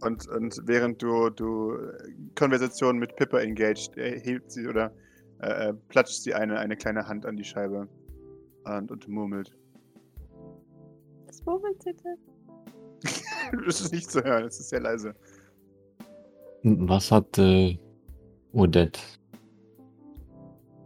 [0.00, 4.92] Und, und während du, du äh, Konversation mit Pippa engaged, äh, hebt sie oder
[5.40, 7.88] äh, äh, platscht sie eine, eine kleine Hand an die Scheibe
[8.64, 9.56] und, und murmelt.
[11.26, 12.18] Was murmelt sie denn?
[13.66, 15.14] das ist nicht zu hören, es ist sehr leise.
[16.62, 17.78] Was hat äh,
[18.52, 19.00] Odette?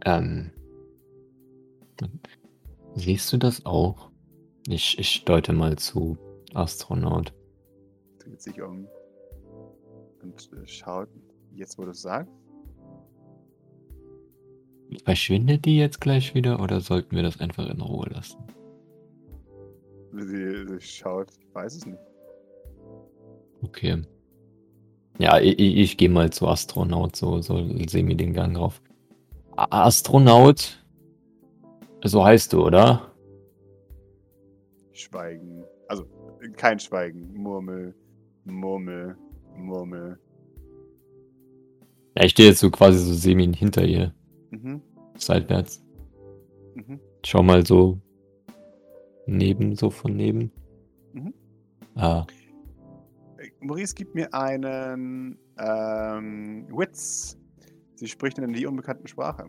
[0.05, 0.51] Ähm.
[2.95, 4.11] Siehst du das auch?
[4.67, 6.17] Ich, ich deute mal zu
[6.53, 7.33] Astronaut.
[8.19, 8.87] Dreht sich um
[10.21, 11.09] und äh, schaut,
[11.55, 12.31] jetzt wo du es sagst,
[15.03, 18.39] Verschwindet die jetzt gleich wieder oder sollten wir das einfach in Ruhe lassen?
[20.11, 21.99] sie, sie schaut, ich weiß es nicht.
[23.61, 24.01] Okay.
[25.19, 28.81] Ja, ich, ich, gehe mal zu Astronaut, so, so semi den Gang rauf.
[29.55, 30.83] Astronaut,
[32.03, 33.13] so heißt du, oder?
[34.93, 35.63] Schweigen.
[35.87, 36.05] Also
[36.55, 37.33] kein Schweigen.
[37.33, 37.93] Murmel,
[38.45, 39.17] Murmel,
[39.59, 40.19] Murmel.
[42.17, 44.13] Ja, ich stehe jetzt so quasi so semi hinter ihr,
[44.51, 44.81] Mhm.
[45.17, 45.83] seitwärts.
[46.75, 46.99] Mhm.
[47.25, 47.99] Schau mal so
[49.25, 50.51] neben, so von neben.
[51.13, 51.33] Mhm.
[51.95, 52.25] Ah,
[53.37, 57.37] Äh, Maurice gibt mir einen ähm, Witz.
[57.95, 59.45] Sie spricht in die unbekannten Sprache.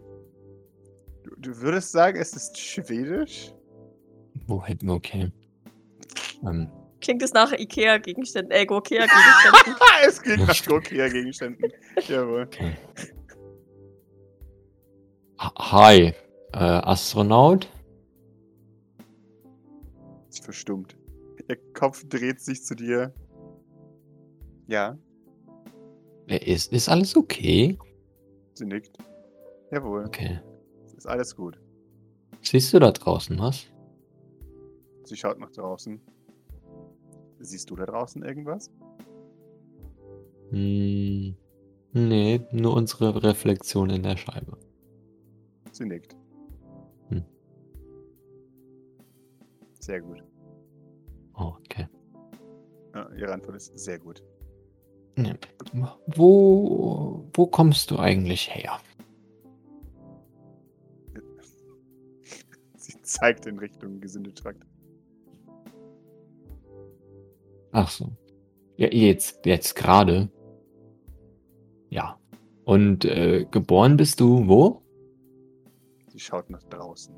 [1.22, 3.52] Du, du würdest sagen, es ist Schwedisch?
[4.46, 5.30] wo hätten wir, okay.
[6.44, 6.68] Ähm,
[7.00, 9.74] Klingt es nach Ikea-Gegenständen, äh, Gokea-Gegenständen?
[10.06, 11.72] es klingt nach Gokea-Gegenständen.
[12.06, 12.42] Jawohl.
[12.42, 12.76] okay.
[15.38, 16.12] Hi,
[16.52, 17.68] äh, Astronaut?
[20.28, 20.96] Sie verstummt.
[21.48, 23.12] Ihr Kopf dreht sich zu dir.
[24.66, 24.96] Ja,
[26.28, 27.76] Äh, Ist, ist alles okay?
[28.54, 28.98] sie nickt.
[29.72, 30.40] Jawohl, Okay.
[30.84, 31.58] es ist alles gut.
[32.42, 33.66] Siehst du da draußen was?
[35.04, 36.00] Sie schaut nach draußen.
[37.40, 38.70] Siehst du da draußen irgendwas?
[40.50, 41.34] Hm,
[41.92, 44.58] nee, nur unsere Reflexion in der Scheibe.
[45.72, 46.14] Sie nickt.
[47.08, 47.24] Hm.
[49.78, 50.22] Sehr gut.
[51.34, 51.88] Oh, okay.
[52.94, 54.22] Ja, ihre Antwort ist sehr gut.
[55.16, 55.34] Ja.
[56.08, 58.80] Wo, wo kommst du eigentlich her?
[62.76, 64.69] Sie zeigt in Richtung Gesindetrakт.
[67.72, 68.10] Ach so.
[68.76, 70.30] Ja, jetzt, jetzt gerade.
[71.90, 72.18] Ja.
[72.64, 74.82] Und äh, geboren bist du wo?
[76.08, 77.14] Sie schaut nach draußen.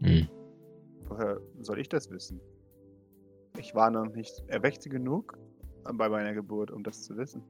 [0.00, 0.28] Hm.
[1.08, 2.40] Woher soll ich das wissen?
[3.58, 5.38] Ich war noch nicht erwächte genug
[5.94, 7.42] bei meiner Geburt, um das zu wissen.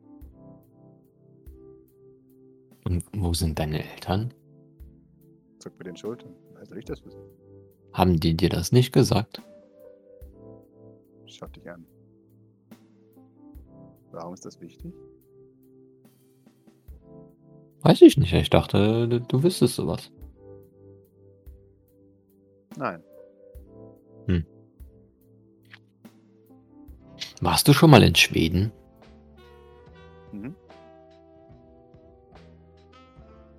[2.84, 4.34] Und wo sind deine Eltern?
[5.58, 6.34] Zuckt mit den Schultern.
[6.52, 7.22] Woher soll ich das wissen?
[7.92, 9.42] Haben die dir das nicht gesagt?
[11.32, 11.86] Schaut dich an.
[14.10, 14.94] Warum ist das wichtig?
[17.80, 18.32] Weiß ich nicht.
[18.32, 20.12] Ich dachte, du, wüsstest sowas.
[22.76, 23.02] Nein.
[27.42, 28.70] Warst du schon mal in Schweden?
[30.30, 30.54] Mhm.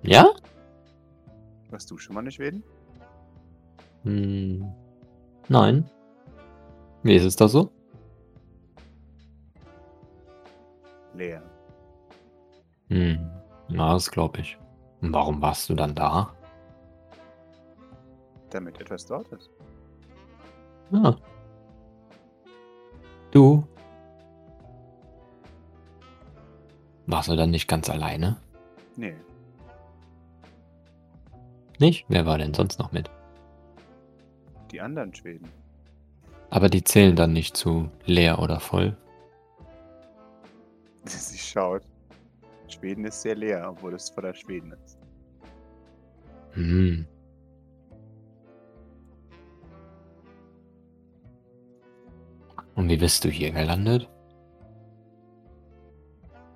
[0.02, 0.30] Ja?
[1.68, 2.64] Warst du schon mal in Schweden?
[4.04, 4.72] Hm.
[5.50, 5.84] Nein.
[7.04, 7.70] Wie ist es da so?
[11.12, 11.42] Leer.
[12.88, 13.30] Hm.
[13.68, 14.58] Na, das glaube ich.
[15.02, 16.34] Und warum warst du dann da?
[18.48, 19.50] Damit etwas dort ist.
[20.92, 21.14] Ah.
[23.30, 23.66] Du?
[27.06, 28.38] Warst du dann nicht ganz alleine?
[28.96, 29.14] Nee.
[31.78, 32.06] Nicht?
[32.08, 33.10] Wer war denn sonst noch mit?
[34.70, 35.63] Die anderen Schweden.
[36.54, 38.96] Aber die zählen dann nicht zu leer oder voll.
[41.04, 41.82] Sie schaut.
[42.68, 44.96] Schweden ist sehr leer, obwohl es voller Schweden ist.
[46.52, 47.06] Hm.
[52.76, 54.08] Und wie bist du hier gelandet?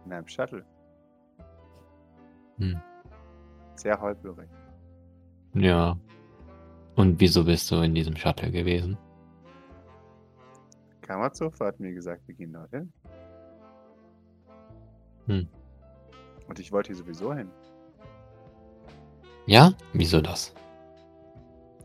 [0.05, 0.65] In einem Shuttle.
[2.59, 2.81] Hm.
[3.75, 4.49] Sehr holperig.
[5.55, 5.99] Ja.
[6.95, 8.97] Und wieso bist du in diesem Shuttle gewesen?
[11.09, 12.93] Kamazova hat mir gesagt, wir gehen dorthin.
[15.27, 15.49] Hm.
[16.47, 17.51] Und ich wollte hier sowieso hin.
[19.47, 19.73] Ja?
[19.95, 20.55] Wieso das?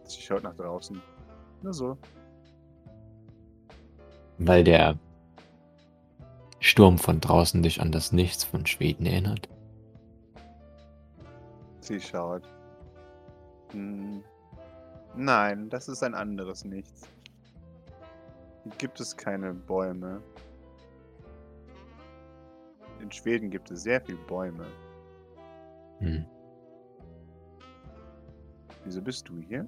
[0.03, 1.01] Sie schaut nach draußen.
[1.61, 1.97] Nur so.
[4.39, 4.99] Weil der
[6.59, 9.47] Sturm von draußen dich an das Nichts von Schweden erinnert.
[11.79, 12.43] Sie schaut.
[13.71, 14.21] Hm.
[15.15, 17.07] Nein, das ist ein anderes Nichts.
[18.63, 20.21] Hier gibt es keine Bäume.
[23.01, 24.65] In Schweden gibt es sehr viele Bäume.
[25.99, 26.25] Hm.
[28.85, 29.67] Wieso bist du hier?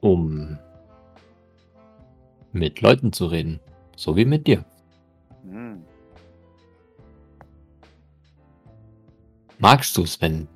[0.00, 0.58] Um
[2.52, 3.60] mit Leuten zu reden.
[3.96, 4.64] So wie mit dir.
[9.58, 10.48] Magst du es, wenn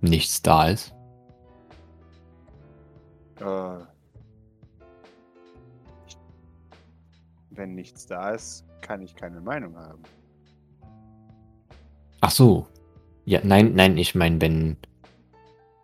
[0.00, 0.94] nichts da ist?
[3.40, 3.84] Äh,
[7.50, 10.02] wenn nichts da ist, kann ich keine Meinung haben.
[12.20, 12.66] Ach so.
[13.24, 14.76] Ja, nein, nein, ich meine, wenn,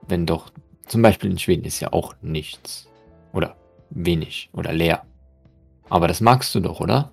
[0.07, 0.53] wenn doch,
[0.87, 2.89] zum Beispiel in Schweden ist ja auch nichts.
[3.33, 3.57] Oder
[3.91, 5.07] wenig oder leer.
[5.89, 7.11] Aber das magst du doch, oder?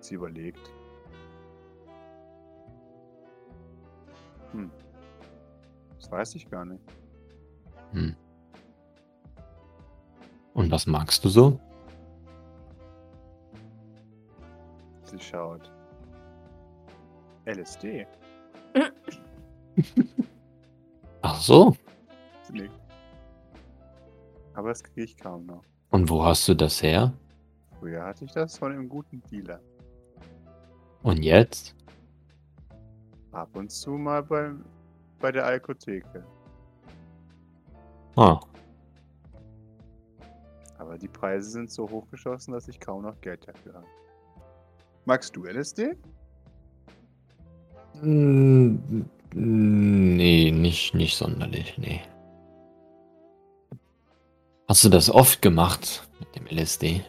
[0.00, 0.70] Sie überlegt.
[4.52, 4.70] Hm.
[5.98, 6.82] Das weiß ich gar nicht.
[7.92, 8.16] Hm.
[10.54, 11.60] Und was magst du so?
[15.04, 15.70] Sie schaut.
[17.46, 18.06] LSD.
[21.22, 21.76] Ach so.
[24.54, 25.64] Aber das kriege ich kaum noch.
[25.90, 27.12] Und wo hast du das her?
[27.78, 29.60] Früher hatte ich das von einem guten Dealer.
[31.02, 31.74] Und jetzt?
[33.32, 34.64] Ab und zu mal beim,
[35.20, 36.24] bei der Alkotheke.
[38.16, 38.40] Ah,
[40.78, 43.86] Aber die Preise sind so hochgeschossen, dass ich kaum noch Geld dafür habe.
[45.04, 45.94] Magst du LSD?
[48.02, 48.76] Mm,
[49.32, 52.00] Nee, nicht, nicht sonderlich, nee.
[54.68, 57.04] Hast du das oft gemacht mit dem LSD?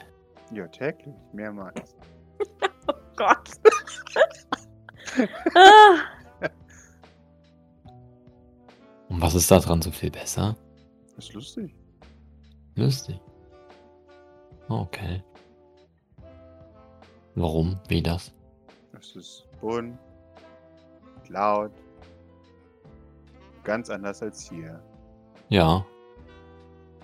[0.53, 1.95] Ja, täglich, mehrmals.
[2.87, 3.49] Oh Gott.
[5.55, 6.11] Ah,
[9.09, 10.55] Und was ist daran so viel besser?
[11.15, 11.75] Das ist lustig.
[12.75, 13.19] Lustig.
[14.69, 15.21] Okay.
[17.35, 17.77] Warum?
[17.89, 18.33] Wie das?
[18.97, 19.97] Es ist bunt,
[21.27, 21.71] laut.
[23.65, 24.81] Ganz anders als hier.
[25.49, 25.85] Ja.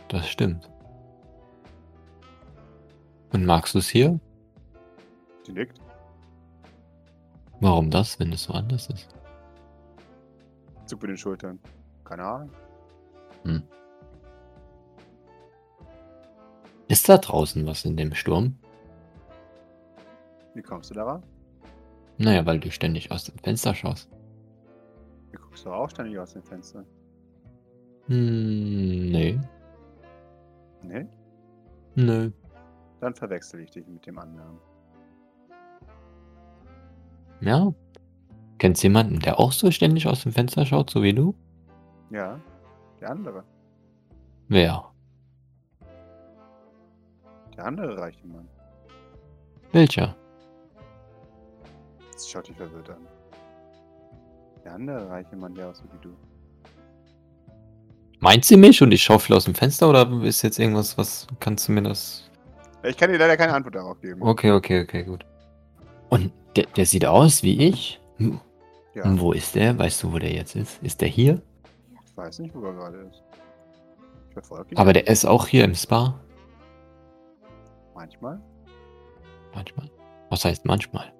[0.07, 0.69] Das stimmt.
[3.33, 4.17] Und magst du es hier?
[5.43, 5.81] Sie nickt.
[7.59, 9.07] Warum das, wenn es so anders ist?
[10.85, 11.59] Zuckt mit den Schultern.
[12.03, 12.51] Keine Ahnung.
[16.87, 18.57] Ist da draußen was in dem Sturm?
[20.53, 21.21] Wie kommst du darauf?
[22.17, 24.09] Naja, weil du ständig aus dem Fenster schaust.
[25.31, 26.83] Du guckst doch auch ständig aus dem Fenster.
[28.07, 29.39] Hm, nee.
[30.81, 31.09] Ne?
[31.95, 32.31] Nö.
[33.01, 34.57] Dann verwechsel ich dich mit dem anderen.
[37.41, 37.73] Ja?
[38.57, 41.35] Kennst du jemanden, der auch so ständig aus dem Fenster schaut, so wie du?
[42.09, 42.39] Ja,
[42.99, 43.43] der andere.
[44.47, 44.83] Wer?
[47.55, 48.47] Der andere reiche Mann.
[49.71, 50.15] Welcher?
[52.15, 53.07] Sie schaut dich verwirrt an.
[54.63, 56.15] Der andere reiche Mann, der aussieht wie du.
[58.19, 61.27] Meint sie mich und ich schaue viel aus dem Fenster oder ist jetzt irgendwas, was
[61.39, 62.29] kannst du mir das.
[62.83, 64.21] Ich kann dir leider keine Antwort darauf geben.
[64.21, 65.25] Okay, okay, okay, gut.
[66.09, 68.01] Und der, der sieht aus wie ich?
[68.17, 68.39] Hm.
[68.93, 69.77] Ja, Und wo ist der?
[69.77, 70.81] Weißt du, wo der jetzt ist?
[70.81, 71.41] Ist der hier?
[72.05, 73.23] ich weiß nicht, wo er gerade ist.
[74.27, 74.77] Ich verfolge ihn.
[74.77, 76.19] Aber der ist auch hier im Spa?
[77.93, 78.41] Manchmal.
[79.53, 79.89] Manchmal.
[80.29, 81.13] Was heißt manchmal?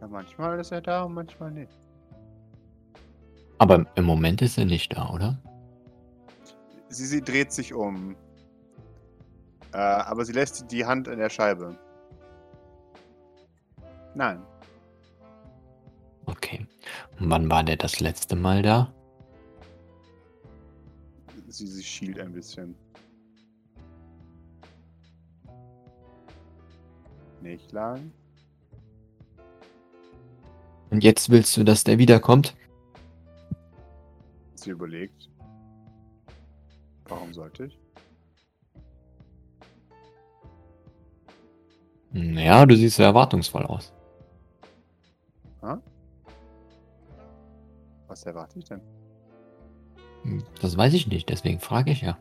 [0.00, 1.72] Ja, manchmal ist er da und manchmal nicht.
[3.58, 5.38] Aber im Moment ist er nicht da, oder?
[6.88, 8.14] Sie, sie dreht sich um.
[9.72, 11.76] Äh, aber sie lässt die Hand in der Scheibe.
[14.14, 14.42] Nein.
[16.26, 16.66] Okay.
[17.18, 18.92] Und wann war der das letzte Mal da?
[21.48, 22.74] Sie, sie schielt ein bisschen.
[27.40, 28.12] Nicht lang.
[30.90, 32.56] Und jetzt willst du, dass der wiederkommt?
[34.54, 35.28] Sie überlegt.
[37.06, 37.78] Warum sollte ich?
[42.12, 43.93] Naja, du siehst ja erwartungsvoll aus.
[48.06, 48.80] Was erwarte ich denn?
[50.22, 52.18] Hm, Das weiß ich nicht, deswegen frage ich ja.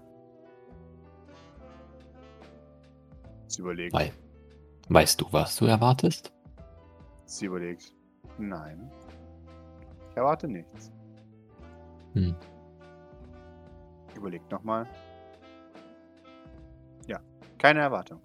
[3.48, 3.94] Sie überlegt.
[3.94, 4.12] Weil,
[4.90, 6.32] weißt du, was du erwartest?
[7.26, 7.94] Sie überlegt.
[8.38, 8.92] Nein.
[10.10, 10.92] Ich erwarte nichts.
[12.14, 12.36] Hm.
[14.16, 14.88] Überlegt nochmal.
[17.08, 17.20] Ja,
[17.58, 18.20] keine Erwartung.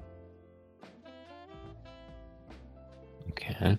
[3.30, 3.78] Okay.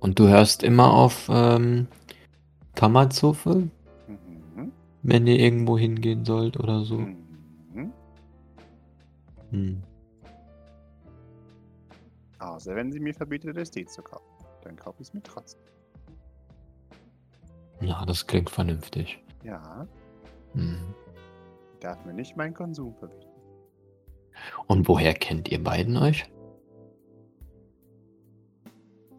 [0.00, 1.88] Und du hörst immer auf ähm,
[2.74, 3.68] Kammerzofe,
[4.08, 4.72] Mhm.
[5.02, 6.98] wenn ihr irgendwo hingehen sollt oder so?
[6.98, 7.92] Mhm.
[9.50, 9.82] Hm.
[12.38, 14.24] Außer wenn sie mir verbietet, das Tee zu kaufen.
[14.62, 15.60] Dann kaufe ich es mir trotzdem.
[17.80, 19.22] Ja, das klingt vernünftig.
[19.44, 19.86] Ja,
[20.54, 20.78] Hm.
[21.80, 23.22] darf mir nicht meinen Konsum verbieten.
[24.66, 26.24] Und woher kennt ihr beiden euch?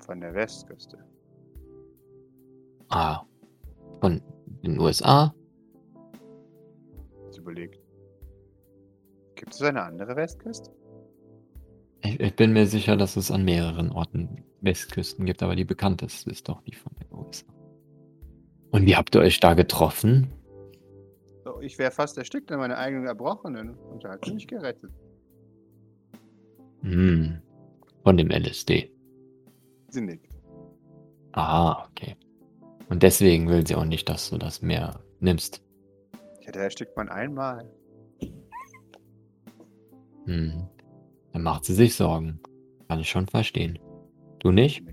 [0.07, 0.97] Von der Westküste.
[2.89, 3.23] Ah,
[3.99, 4.21] von
[4.63, 5.35] den USA?
[7.29, 7.77] Ich überlegt.
[9.35, 10.71] Gibt es eine andere Westküste?
[12.01, 16.31] Ich, ich bin mir sicher, dass es an mehreren Orten Westküsten gibt, aber die bekannteste
[16.31, 17.45] ist doch die von den USA.
[18.71, 20.31] Und wie habt ihr euch da getroffen?
[21.43, 24.91] So, ich wäre fast erstickt an meiner eigenen Erbrochenen und da hat sie mich gerettet.
[26.81, 27.41] Hm,
[28.03, 28.96] von dem LSD.
[29.89, 30.27] Sie nickt.
[31.33, 32.15] Ah, okay.
[32.89, 35.61] Und deswegen will sie auch nicht, dass du das mehr nimmst.
[36.41, 37.69] Ja, da erstickt man einmal.
[40.25, 40.67] Hm.
[41.33, 42.39] Dann macht sie sich Sorgen.
[42.87, 43.79] Kann ich schon verstehen.
[44.39, 44.83] Du nicht?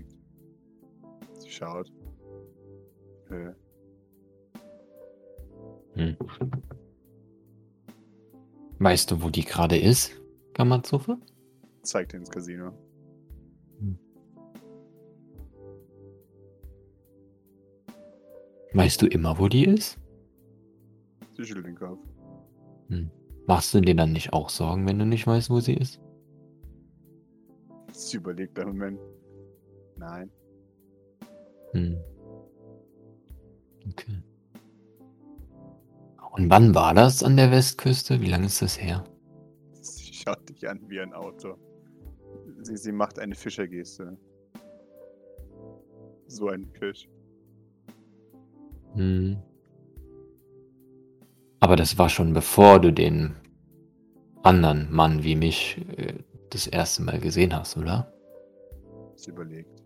[1.39, 1.91] Sie schaut.
[3.29, 3.53] Nö.
[5.93, 6.17] Hm.
[8.79, 10.11] Weißt du, wo die gerade ist?
[10.53, 11.17] Kammerzufe?
[11.83, 12.73] Zeigt ins Casino.
[18.75, 19.97] Weißt du immer, wo die ist?
[21.37, 21.99] Sie schüttelt den Kopf.
[23.47, 26.01] Machst du dir dann nicht auch Sorgen, wenn du nicht weißt, wo sie ist?
[27.91, 28.99] Sie überlegt einen Moment.
[29.95, 30.29] Nein.
[31.71, 31.97] Hm.
[33.91, 34.21] Okay.
[36.31, 38.19] Und wann war das an der Westküste?
[38.19, 39.05] Wie lange ist das her?
[39.71, 41.55] Sie schaut dich an wie ein Auto.
[42.61, 44.17] Sie, sie macht eine Fischergeste.
[46.27, 47.07] So ein Fisch.
[48.95, 49.37] Hm.
[51.59, 53.35] Aber das war schon bevor du den
[54.43, 56.13] anderen Mann wie mich äh,
[56.49, 58.11] das erste Mal gesehen hast, oder?
[59.15, 59.83] Sie überlegt.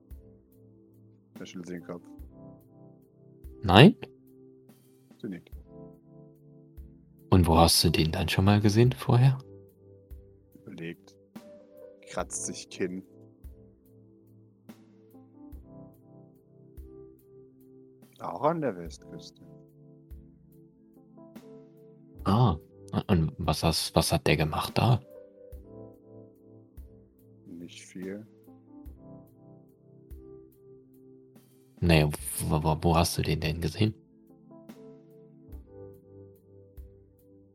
[1.39, 2.03] Er schüttelt den Kopf.
[3.64, 3.95] Nein?
[5.22, 5.51] Sie nickt.
[7.30, 9.38] Und wo hast du den dann schon mal gesehen vorher?
[10.55, 11.16] Überlegt.
[12.10, 13.03] Kratzt sich Kinn.
[18.22, 19.44] Auch an der Westküste.
[22.26, 22.58] Ah.
[23.08, 25.00] Und was, hast, was hat der gemacht da?
[27.46, 28.26] Nicht viel.
[31.82, 32.08] Nee,
[32.50, 33.94] wo, wo, wo hast du den denn gesehen?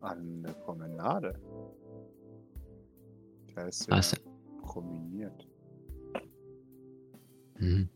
[0.00, 1.38] An der Promenade.
[3.54, 4.12] Da ist Was?
[4.12, 4.20] er
[4.62, 5.46] promeniert.
[7.56, 7.88] Hm.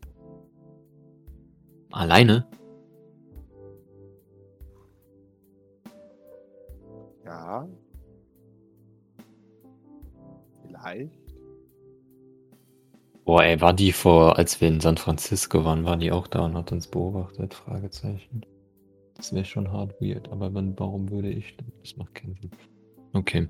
[1.91, 2.47] Alleine?
[10.89, 11.11] Vielleicht.
[13.25, 16.45] Boah, ey, war die vor, als wir in San Francisco waren, war die auch da
[16.45, 17.53] und hat uns beobachtet?
[17.53, 18.41] Fragezeichen.
[19.15, 21.71] Das wäre schon hart weird, aber wann, warum würde ich denn?
[21.81, 22.51] Das macht keinen Sinn.
[23.13, 23.47] Okay.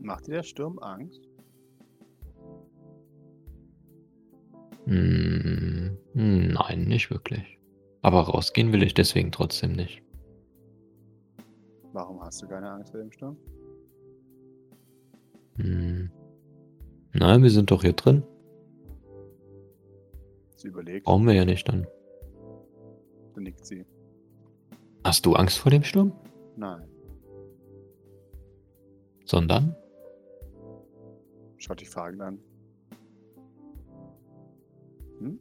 [0.00, 1.20] Macht dir der Sturm Angst?
[4.86, 7.58] Hm, hm, nein, nicht wirklich.
[8.00, 10.02] Aber rausgehen will ich deswegen trotzdem nicht.
[11.92, 13.36] Warum hast du keine Angst vor dem Sturm?
[15.58, 16.10] Hm.
[17.14, 18.22] Nein, wir sind doch hier drin.
[20.56, 21.04] Sie überlegt.
[21.04, 21.86] Brauchen wir ja nicht dann.
[23.34, 23.84] Dann nickt sie.
[25.04, 26.12] Hast du Angst vor dem Sturm?
[26.56, 26.88] Nein.
[29.24, 29.74] Sondern?
[31.58, 32.38] Schaut dich fragend an.
[35.18, 35.38] Hm?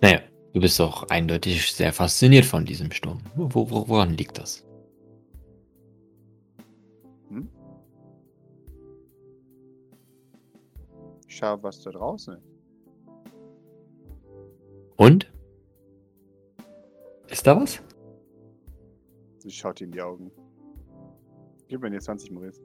[0.00, 0.20] Naja,
[0.52, 3.20] du bist doch eindeutig sehr fasziniert von diesem Sturm.
[3.34, 4.65] Wo, wo, woran liegt das?
[11.36, 12.46] Schau, was da draußen ist.
[14.96, 15.30] Und?
[17.28, 17.82] Ist da was?
[19.38, 20.30] Sie schaut ihm in die Augen.
[21.68, 22.60] Gib mir dir 20 Maurice.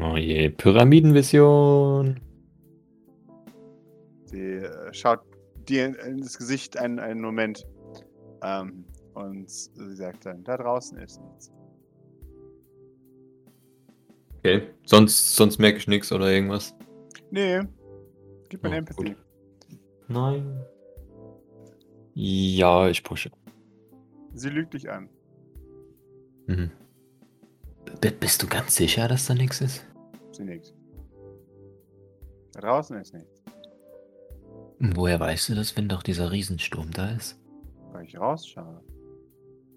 [0.00, 2.20] Oh je, Pyramidenvision.
[4.24, 5.20] Sie äh, schaut
[5.68, 7.66] dir in- ins Gesicht einen, einen Moment.
[8.42, 11.52] Ähm, und sie sagt dann, da draußen ist nichts.
[14.38, 16.74] Okay, sonst, sonst merke ich nichts oder irgendwas.
[17.30, 17.60] Nee.
[18.54, 19.04] Gib mir Oh, Empathy.
[19.08, 19.16] gut.
[20.06, 20.64] Nein.
[22.14, 23.30] Ja, ich pushe.
[24.32, 25.08] Sie lügt dich an.
[26.46, 26.70] Mhm.
[28.00, 29.84] B bist du ganz sicher, dass da nichts ist?
[30.30, 30.72] Sie nickt.
[32.52, 33.42] Da draußen ist nichts.
[34.78, 37.36] Woher weißt du das, wenn doch dieser Riesensturm da ist?
[37.92, 38.82] Weil ich rausschaue.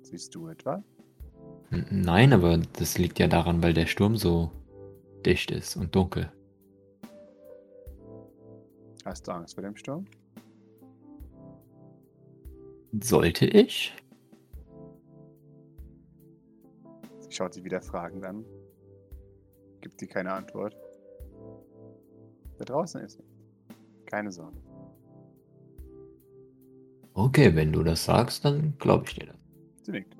[0.03, 0.83] Siehst du etwas?
[1.71, 4.51] N nein, aber das liegt ja daran, weil der Sturm so
[5.25, 6.31] dicht ist und dunkel.
[9.07, 10.03] Hast du Angst vor dem Sturm?
[13.01, 13.95] Sollte ich?
[17.19, 18.43] Sie schaut sie wieder fragend an.
[19.79, 20.75] Gibt dir keine Antwort.
[22.57, 23.33] Da draußen ist nichts.
[24.07, 24.57] Keine Sorge.
[27.13, 29.37] Okay, wenn du das sagst, dann glaube ich dir das.
[29.83, 30.17] Sie nickt.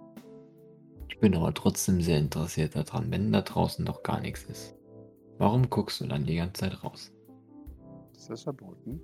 [1.09, 4.77] Ich bin aber trotzdem sehr interessiert daran, wenn da draußen doch gar nichts ist.
[5.39, 7.11] Warum guckst du dann die ganze Zeit raus?
[8.17, 8.99] Ist das verboten?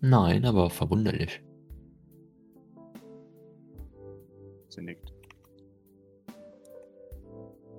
[0.00, 1.42] Nein, aber verwunderlich.
[4.68, 5.14] Sie nickt.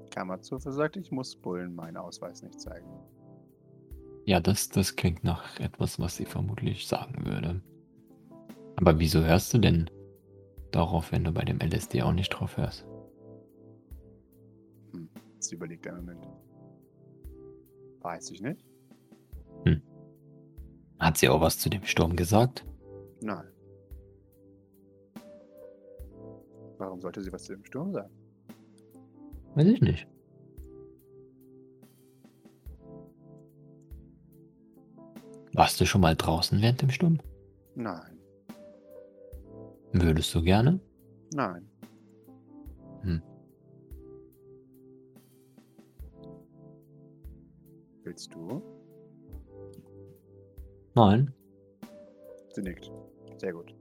[0.09, 2.88] Kammerzofe sagt, ich muss Bullen meinen Ausweis nicht zeigen.
[4.25, 7.61] Ja, das, das klingt nach etwas, was sie vermutlich sagen würde.
[8.77, 9.89] Aber wieso hörst du denn
[10.71, 12.88] darauf, wenn du bei dem LSD auch nicht drauf hörst?
[14.93, 15.09] Hm.
[15.39, 16.25] Sie überlegt einen Moment.
[17.99, 18.63] Weiß ich nicht.
[21.03, 22.65] Hat sie auch was zu dem Sturm gesagt?
[23.19, 23.45] Nein.
[26.77, 28.09] Warum sollte sie was zu dem Sturm sagen?
[29.55, 30.07] Weiß ich nicht.
[35.51, 37.19] Warst du schon mal draußen während dem Sturm?
[37.75, 38.17] Nein.
[39.91, 40.79] Würdest du gerne?
[41.33, 41.69] Nein.
[43.01, 43.21] Hm.
[48.03, 48.72] Willst du?
[50.95, 51.33] Nein.
[52.53, 52.91] Sie nickt.
[53.37, 53.73] Sehr gut.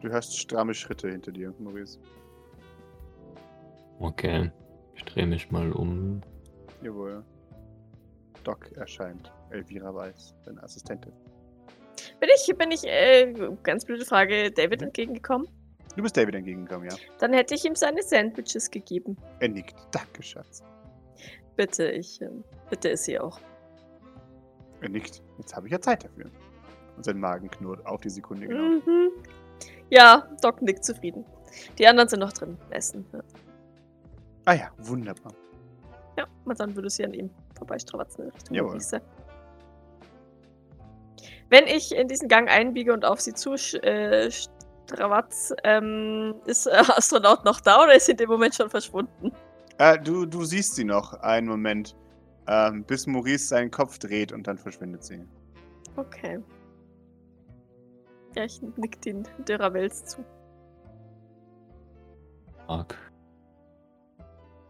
[0.00, 1.98] Du hörst stramme Schritte hinter dir, Maurice.
[3.98, 4.50] Okay.
[4.94, 6.20] Ich drehe mich mal um.
[6.82, 7.24] Jawohl.
[8.44, 9.32] Doc erscheint.
[9.50, 11.12] Elvira Weiß, deine Assistentin.
[12.18, 15.48] Bin ich, bin ich, äh, ganz blöde Frage, David entgegengekommen?
[15.96, 16.96] Du bist David entgegengekommen, ja?
[17.18, 19.16] Dann hätte ich ihm seine Sandwiches gegeben.
[19.40, 19.76] Er nickt.
[19.90, 20.62] Danke, Schatz.
[21.56, 23.40] Bitte, ich, ähm, bitte ist sie auch.
[24.80, 25.22] Er nickt.
[25.38, 26.26] Jetzt habe ich ja Zeit dafür.
[26.96, 28.80] Und sein Magen knurrt auf die Sekunde genau.
[28.86, 29.10] Mhm.
[29.90, 31.24] Ja, Doc nickt zufrieden.
[31.78, 32.56] Die anderen sind noch drin.
[32.70, 33.04] Essen.
[33.12, 33.20] Ja,
[34.44, 35.32] Ah ja, wunderbar.
[36.16, 38.74] ja und dann würde sie an ihm vorbeistrawatzen in Richtung Jawohl.
[38.74, 39.00] Wiese.
[41.50, 44.30] Wenn ich in diesen Gang einbiege und auf sie zu äh,
[45.64, 49.32] ähm, ist äh, Astronaut noch da oder ist sie in dem Moment schon verschwunden?
[49.78, 51.96] Äh, du, du siehst sie noch einen Moment,
[52.46, 55.24] ähm, bis Maurice seinen Kopf dreht und dann verschwindet sie.
[55.96, 56.40] Okay.
[58.36, 60.24] Ja, ich nick den Dürravels zu.
[62.68, 62.96] Mark.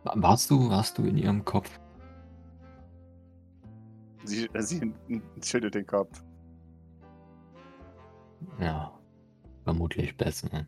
[0.04, 1.78] Wa- Warst du, warst du in ihrem Kopf?
[4.24, 4.92] Sie, sie
[5.42, 6.22] schüttelt den Kopf.
[8.58, 8.92] Ja.
[9.64, 10.66] Vermutlich besser.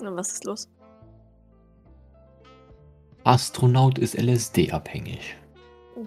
[0.00, 0.68] Na, was ist los?
[3.24, 5.36] Astronaut ist LSD-abhängig.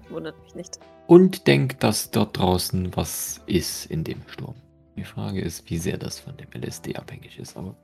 [0.10, 0.80] Wundert mich nicht.
[1.08, 4.56] Und denkt, dass dort draußen was ist in dem Sturm.
[4.96, 7.76] Die Frage ist, wie sehr das von dem LSD abhängig ist, aber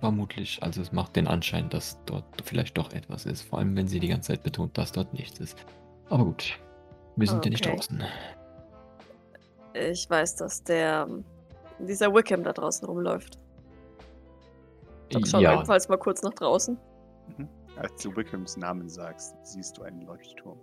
[0.00, 3.42] vermutlich, also es macht den Anschein, dass dort vielleicht doch etwas ist.
[3.42, 5.56] Vor allem, wenn sie die ganze Zeit betont, dass dort nichts ist.
[6.08, 6.58] Aber gut,
[7.16, 7.76] wir sind ja nicht Okay.
[7.76, 8.02] draußen.
[9.74, 11.06] Ich weiß, dass der
[11.78, 13.38] dieser Wickham da draußen rumläuft.
[15.10, 16.76] Doc schaut Ja, ebenfalls mal kurz nach draußen.
[17.76, 20.58] Als du Wickhams Namen sagst, siehst du einen Leuchtturm.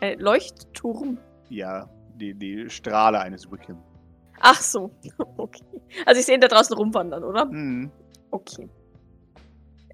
[0.00, 1.18] Ein Leuchtturm.
[1.48, 3.82] Ja, die, die Strahle eines Wickham.
[4.40, 4.90] Ach so.
[5.36, 5.62] Okay.
[6.04, 7.42] Also ich sehe ihn da draußen rumwandern, oder?
[7.42, 7.90] Hm.
[8.30, 8.68] Okay.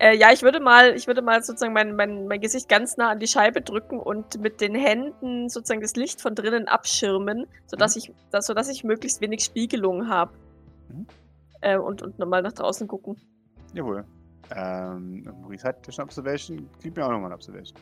[0.00, 3.10] Äh, ja, ich würde mal, ich würde mal sozusagen mein, mein, mein Gesicht ganz nah
[3.10, 7.94] an die Scheibe drücken und mit den Händen sozusagen das Licht von drinnen abschirmen, sodass
[7.96, 10.32] ich, dass, sodass ich möglichst wenig Spiegelung habe.
[10.88, 11.06] Mhm.
[11.60, 13.16] Äh, und, und nochmal nach draußen gucken.
[13.72, 14.04] Jawohl.
[14.54, 16.68] Ähm, Maurice hat schon Observation.
[16.82, 17.78] Gib mir auch nochmal ein Observation.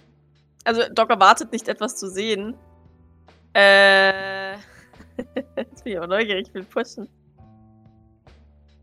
[0.65, 2.55] Also Doc erwartet nicht etwas zu sehen.
[3.55, 4.53] Äh.
[5.57, 7.09] Jetzt bin ich aber neugierig, ich will pushen.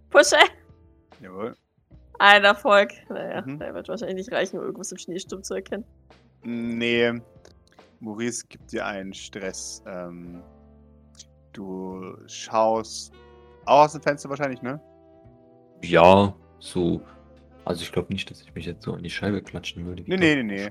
[0.10, 0.38] Pushe!
[1.22, 1.56] Jawohl.
[2.20, 2.92] Ein Erfolg.
[3.10, 3.60] Naja, Mhm.
[3.60, 5.86] der wird wahrscheinlich nicht reichen, um irgendwas im Schneesturm zu erkennen.
[6.44, 7.14] Nee.
[8.00, 9.84] Maurice gibt dir einen Stress.
[9.86, 10.42] Ähm,
[11.54, 13.14] du schaust
[13.66, 14.80] auch aus dem Fenster wahrscheinlich, ne?
[15.84, 17.02] ja, so.
[17.66, 20.04] Also ich glaube nicht, dass ich mich jetzt so an die Scheibe klatschen würde.
[20.08, 20.70] Nee, nee, nee, nee.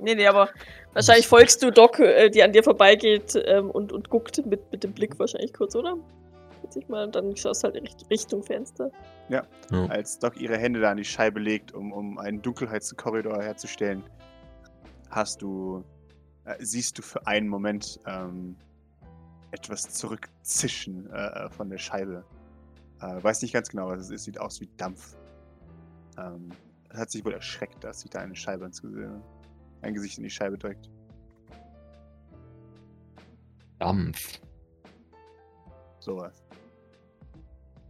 [0.00, 0.48] Nee, nee, aber
[0.92, 4.82] wahrscheinlich folgst du Doc, äh, die an dir vorbeigeht ähm, und, und guckt mit, mit
[4.84, 5.96] dem Blick wahrscheinlich kurz, oder?
[6.60, 7.04] schätze ich mal.
[7.06, 8.90] Und dann schaust du halt Richt- Richtung Fenster.
[9.28, 9.46] Ja.
[9.88, 14.02] Als Doc ihre Hände da an die Scheibe legt, um, um einen Dunkelheitskorridor herzustellen,
[15.10, 15.84] hast du,
[16.44, 18.56] äh, siehst du für einen Moment ähm,
[19.50, 22.24] etwas zurückzischen äh, von der Scheibe.
[23.00, 24.24] Äh, weiß nicht ganz genau, was es ist.
[24.24, 25.16] Sieht aus wie Dampf.
[26.18, 26.50] Ähm,
[26.90, 28.82] hat sich wohl erschreckt, dass sich da eine Scheibe ins
[29.82, 30.88] Ein Gesicht in die Scheibe drückt.
[33.78, 34.40] Dampf.
[35.98, 36.42] Sowas.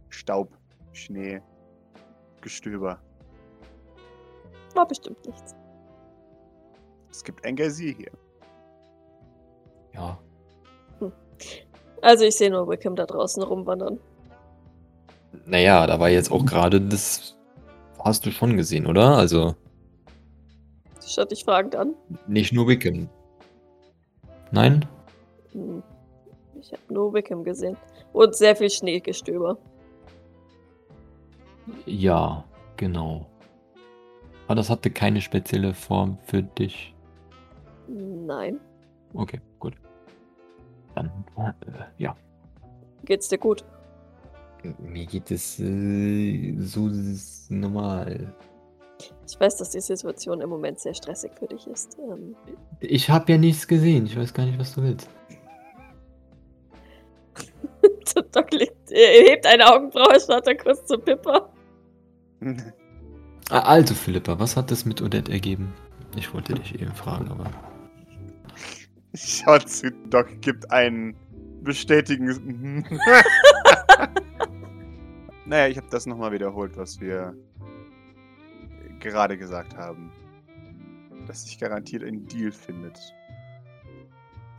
[0.09, 0.49] Staub,
[0.91, 1.41] Schnee,
[2.41, 2.99] Gestöber.
[4.73, 5.55] War bestimmt nichts.
[7.11, 8.11] Es gibt Engelsee hier.
[9.93, 10.19] Ja.
[12.01, 13.99] Also ich sehe nur Wickham da draußen rumwandern.
[15.45, 17.37] Naja, da war jetzt auch gerade das.
[18.03, 19.15] Hast du schon gesehen, oder?
[19.15, 19.55] Also
[21.13, 21.93] Schaut dich fragend an.
[22.27, 23.07] nicht nur Wickham.
[24.51, 24.83] Nein?
[25.51, 25.83] Hm.
[26.59, 27.77] Ich habe nur Wickham gesehen.
[28.13, 29.57] Und sehr viel Schneegestöber.
[31.85, 32.43] Ja,
[32.77, 33.27] genau.
[34.47, 36.95] Aber das hatte keine spezielle Form für dich.
[37.87, 38.59] Nein.
[39.13, 39.75] Okay, gut.
[40.95, 41.51] Dann, äh,
[41.97, 42.15] ja.
[43.05, 43.63] Geht's dir gut?
[44.79, 46.89] Mir geht es äh, so
[47.49, 48.33] normal.
[49.27, 51.97] Ich weiß, dass die Situation im Moment sehr stressig für dich ist.
[51.99, 52.35] Ähm,
[52.79, 54.05] Ich habe ja nichts gesehen.
[54.05, 55.09] Ich weiß gar nicht, was du willst.
[58.31, 61.49] Doc legt, er hebt eine Augenbraue, schaut dann kurz zu Pippa.
[63.49, 65.73] Ah, Also, Philippa, was hat das mit Odette ergeben?
[66.15, 67.49] Ich wollte dich eben fragen, aber.
[69.15, 71.15] Schaut zu Doc, gibt einen
[71.61, 72.39] bestätigendes.
[72.39, 72.83] Mhm.
[75.45, 77.33] naja, ich habe das nochmal wiederholt, was wir
[79.03, 80.11] gerade gesagt haben.
[81.27, 82.99] Dass sich garantiert ein Deal findet.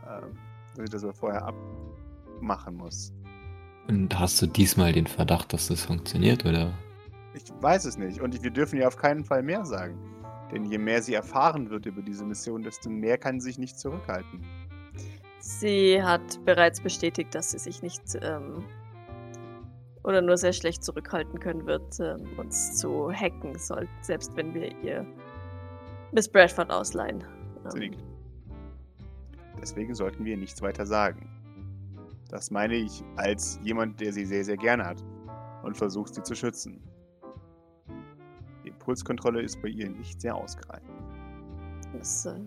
[0.07, 0.37] Ähm,
[0.75, 3.13] dass ich das aber vorher abmachen muss.
[3.87, 6.73] Und hast du diesmal den Verdacht, dass das funktioniert, oder?
[7.33, 8.21] Ich weiß es nicht.
[8.21, 9.99] Und wir dürfen ihr auf keinen Fall mehr sagen.
[10.51, 13.79] Denn je mehr sie erfahren wird über diese Mission, desto mehr kann sie sich nicht
[13.79, 14.41] zurückhalten.
[15.39, 18.63] Sie hat bereits bestätigt, dass sie sich nicht ähm,
[20.05, 24.71] oder nur sehr schlecht zurückhalten können wird, ähm, uns zu hacken, soll, selbst wenn wir
[24.83, 25.05] ihr
[26.11, 27.23] Miss Bradford ausleihen.
[27.73, 27.91] Ähm.
[29.59, 31.27] Deswegen sollten wir nichts weiter sagen.
[32.29, 35.03] Das meine ich als jemand, der sie sehr, sehr gerne hat
[35.63, 36.83] und versucht, sie zu schützen.
[38.63, 40.85] Die Impulskontrolle ist bei ihr nicht sehr ausgereift.
[41.93, 42.39] das äh,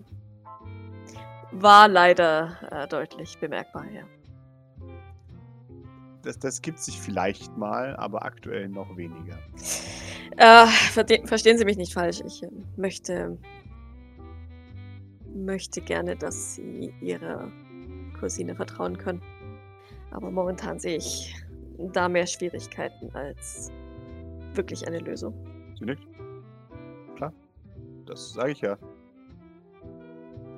[1.53, 4.03] war leider äh, deutlich bemerkbar, ja.
[6.23, 9.39] Das, das gibt sich vielleicht mal, aber aktuell noch weniger.
[10.37, 10.67] Äh,
[11.27, 12.21] verstehen Sie mich nicht falsch.
[12.27, 13.39] Ich äh, möchte,
[15.35, 17.51] möchte gerne, dass Sie Ihrer
[18.19, 19.23] Cousine vertrauen können.
[20.11, 21.35] Aber momentan sehe ich
[21.93, 23.71] da mehr Schwierigkeiten als
[24.55, 25.35] wirklich eine Lösung.
[25.79, 26.07] Sie nickt.
[27.17, 27.33] Klar.
[28.07, 28.77] Das sage ich ja.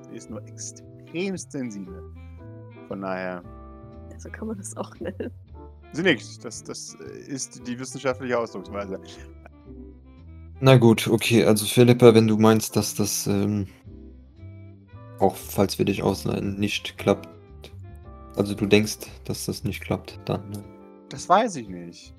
[0.09, 2.03] Sie ist nur extrem sensibel.
[2.89, 3.43] Von daher.
[4.19, 5.31] So kann man das auch nennen.
[5.93, 6.45] Sie nickt.
[6.45, 9.01] Das, das äh, ist die wissenschaftliche Ausdrucksweise.
[10.61, 13.67] Na gut, okay, also Philippa, wenn du meinst, dass das ähm,
[15.19, 17.29] auch falls wir dich ausleihen nicht klappt,
[18.37, 20.49] also du denkst, dass das nicht klappt, dann.
[20.51, 20.63] Ne?
[21.09, 22.15] Das weiß ich nicht.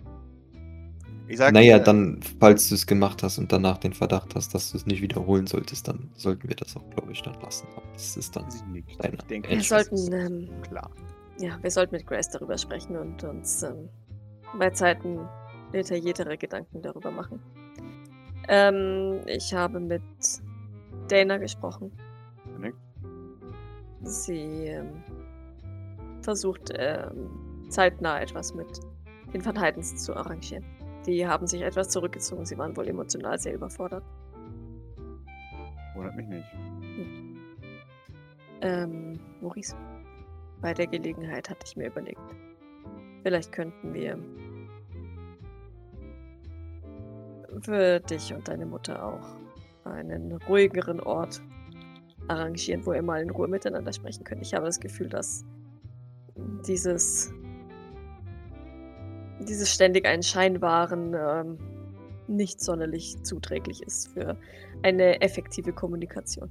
[1.27, 4.53] Ich sag Naja, dir, dann, falls du es gemacht hast und danach den Verdacht hast,
[4.53, 7.67] dass du es nicht wiederholen solltest, dann sollten wir das auch, glaube ich, dann lassen.
[7.93, 8.45] Das ist dann.
[8.99, 10.91] Deine Ich denke, Wir sollten, ähm, klar.
[11.41, 13.89] Ja, wir sollten mit Grace darüber sprechen und uns ähm,
[14.57, 15.27] bei Zeiten
[15.73, 17.41] detailliertere Gedanken darüber machen.
[18.47, 20.01] Ähm, ich habe mit
[21.07, 21.91] Dana gesprochen.
[22.45, 22.77] Sie nickt.
[24.03, 25.03] Sie ähm,
[26.21, 28.79] versucht ähm, zeitnah etwas mit
[29.33, 30.65] den Van Heidens zu arrangieren.
[31.05, 32.45] Die haben sich etwas zurückgezogen.
[32.45, 34.03] Sie waren wohl emotional sehr überfordert.
[35.95, 36.47] Wundert mich nicht.
[38.61, 39.75] Ähm, Maurice,
[40.61, 42.21] bei der Gelegenheit hatte ich mir überlegt,
[43.23, 44.17] vielleicht könnten wir
[47.61, 49.35] für dich und deine Mutter auch
[49.85, 51.41] einen ruhigeren Ort
[52.27, 54.41] arrangieren, wo ihr mal in Ruhe miteinander sprechen könnt.
[54.41, 55.43] Ich habe das Gefühl, dass
[56.67, 57.33] dieses
[59.47, 61.57] dieses ständig einen Schein wahren ähm,
[62.27, 64.37] nicht sonderlich zuträglich ist für
[64.83, 66.49] eine effektive Kommunikation.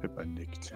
[0.00, 0.74] Pippa nickt.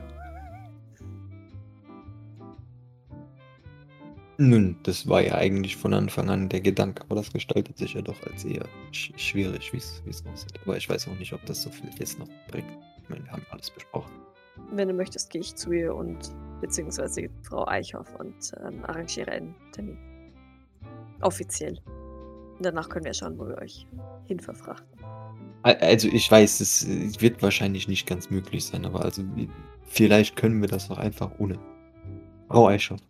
[4.44, 8.02] Nun, das war ja eigentlich von Anfang an der Gedanke, aber das gestaltet sich ja
[8.02, 10.58] doch als eher sch schwierig, wie es aussieht.
[10.64, 12.66] Aber ich weiß auch nicht, ob das so viel jetzt noch bringt.
[13.00, 14.10] Ich meine, wir haben alles besprochen.
[14.72, 18.34] Wenn du möchtest, gehe ich zu ihr und beziehungsweise Frau Eichhoff und
[18.66, 19.96] ähm, arrangiere einen Termin.
[21.20, 21.78] Offiziell.
[22.56, 23.86] Und danach können wir schauen, wo wir euch
[24.24, 24.98] hinverfrachten.
[25.62, 29.22] Al- Also ich weiß, es wird wahrscheinlich nicht ganz möglich sein, aber also
[29.84, 31.60] vielleicht können wir das auch einfach ohne
[32.48, 33.00] Frau Eichhoff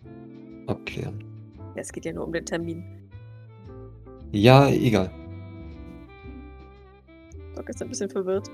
[0.67, 1.25] abklären.
[1.75, 2.85] Ja, es geht ja nur um den Termin.
[4.33, 5.11] Ja, egal.
[7.55, 8.49] Doc ist ein bisschen verwirrt.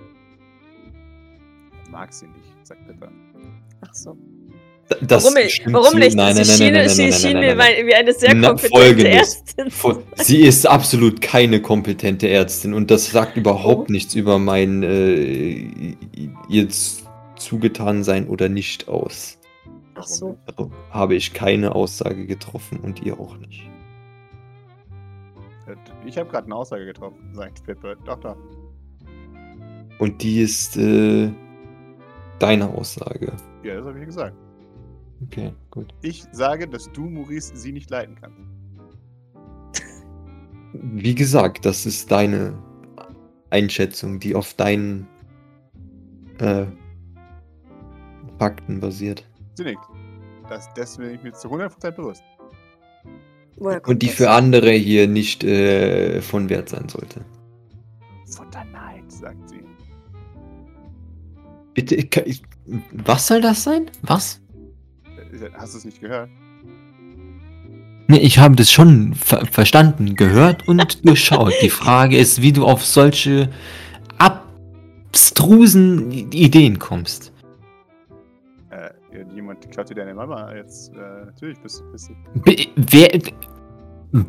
[1.90, 3.08] Mag sie nicht, sagt Pippa.
[3.80, 4.16] Ach so.
[4.90, 5.62] D- Das warum nicht?
[5.72, 6.16] Warum nicht?
[6.16, 9.08] Nein, nein, sie nein, schien, nein, nein, sie nein, wie eine sehr kompetente.
[9.08, 9.70] Ärztin.
[9.70, 13.92] Voll- Sie ist absolut keine kompetente Ärztin und das sagt überhaupt Oh.
[13.92, 15.94] nichts über mein äh,
[16.48, 16.68] ihr
[17.36, 19.37] zugetan sein oder nicht aus.
[19.98, 20.38] Ach so.
[20.46, 23.68] Also habe ich keine Aussage getroffen und ihr auch nicht.
[25.66, 25.76] Äh,
[26.06, 27.94] Ich habe gerade eine Aussage getroffen, sagt Pippa.
[28.06, 28.36] Doch, doch.
[29.98, 31.30] Und die ist äh,
[32.38, 33.32] deine Aussage.
[33.64, 34.36] Ja, das habe ich gesagt.
[35.24, 35.92] Okay, gut.
[36.02, 38.38] Ich sage, dass du, Maurice, sie nicht leiten kannst.
[40.72, 42.56] Wie gesagt, das ist deine
[43.50, 45.08] Einschätzung, die auf deinen
[46.38, 46.66] äh,
[48.38, 49.27] Fakten basiert.
[49.58, 49.82] Sie nickt.
[50.48, 52.22] Das, dessen bin ich mir zu 100% bewusst.
[53.56, 57.24] Und die für andere hier nicht äh, von Wert sein sollte.
[58.24, 59.64] Futterneid, sagt sie.
[61.74, 62.40] Bitte, ich kann- ich,
[62.92, 63.90] was soll das sein?
[64.02, 64.40] Was?
[65.32, 66.30] Äh, Hast du es nicht gehört?
[68.06, 71.52] Nee, ich habe das schon ver verstanden, gehört und durchschaut.
[71.62, 73.50] Die Frage ist, wie du auf solche
[74.18, 77.32] abstrusen Ideen kommst.
[79.38, 80.52] Jemand klaut dir deine Mama.
[80.52, 82.40] Jetzt, äh, natürlich bist, bist du.
[82.40, 83.20] B wer.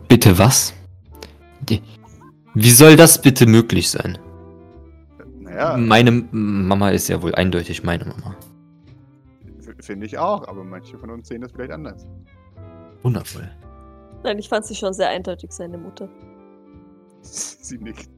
[0.08, 0.72] Bitte was?
[2.54, 4.20] Wie soll das bitte möglich sein?
[5.40, 8.36] Naja, Meine Mama ist ja wohl eindeutig meine Mama.
[9.82, 12.06] finde ich auch, aber manche von uns sehen das vielleicht anders.
[13.02, 13.50] Wundervoll.
[14.24, 16.08] Nein, ich fand sie schon sehr eindeutig, seine Mutter.
[17.22, 18.10] sie nickt.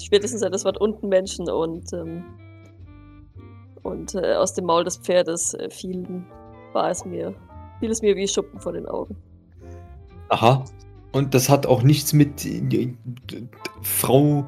[0.00, 2.22] Spätestens seit das Wort unten Menschen und, ähm,
[3.86, 6.26] und äh, aus dem Maul des Pferdes äh, fielen,
[6.72, 7.34] war es mir,
[7.80, 9.16] fiel es mir wie Schuppen vor den Augen.
[10.28, 10.64] Aha.
[11.12, 12.94] Und das hat auch nichts mit äh,
[13.82, 14.44] Frau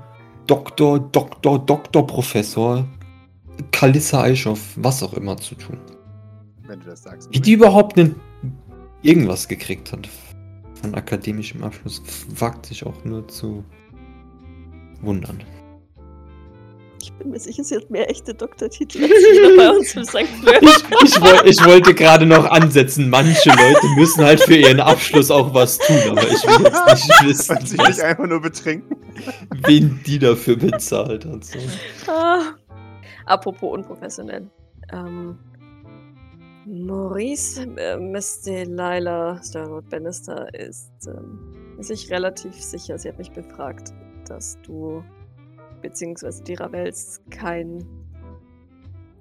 [0.46, 2.86] Doktor, Doktor, Doktor, Professor
[3.70, 5.78] Kalissa Eichhoff, was auch immer zu tun.
[6.66, 7.28] Wenn du das sagst.
[7.32, 8.14] Wie die überhaupt denn
[9.02, 10.08] irgendwas gekriegt hat
[10.74, 12.02] von akademischem Abschluss,
[12.38, 13.64] wagt sich auch nur zu
[15.00, 15.42] wundern.
[17.00, 20.26] Ich bin mir sicher, sie hat mehr echte Doktortitel als jeder bei uns im St.
[20.40, 20.60] Fleur.
[20.62, 25.30] Ich, ich, woll, ich wollte gerade noch ansetzen, manche Leute müssen halt für ihren Abschluss
[25.30, 28.96] auch was tun, aber ich will jetzt nicht wissen, Und sich nicht einfach nur betrinken.
[29.66, 31.44] wen die dafür bezahlt hat.
[31.44, 31.58] So.
[32.10, 32.40] Ah.
[33.26, 34.48] Apropos unprofessionell.
[34.92, 35.38] Ähm,
[36.66, 41.38] Maurice äh, Miss Delilah Starwood Bannister ist ähm,
[41.78, 43.92] sich relativ sicher, sie hat mich befragt,
[44.26, 45.02] dass du
[45.82, 47.84] beziehungsweise die Ravels kein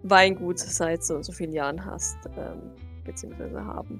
[0.03, 2.71] Weingut seit so so vielen Jahren hast, ähm,
[3.03, 3.99] beziehungsweise haben.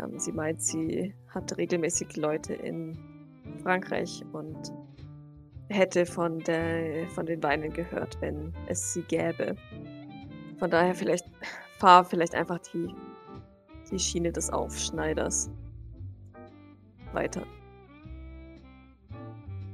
[0.00, 2.98] Ähm, sie meint, sie hat regelmäßig Leute in
[3.62, 4.72] Frankreich und
[5.68, 9.56] hätte von, der, von den Weinen gehört, wenn es sie gäbe.
[10.58, 11.26] Von daher vielleicht
[11.78, 12.94] fahr vielleicht einfach die,
[13.90, 15.50] die Schiene des Aufschneiders
[17.12, 17.42] weiter.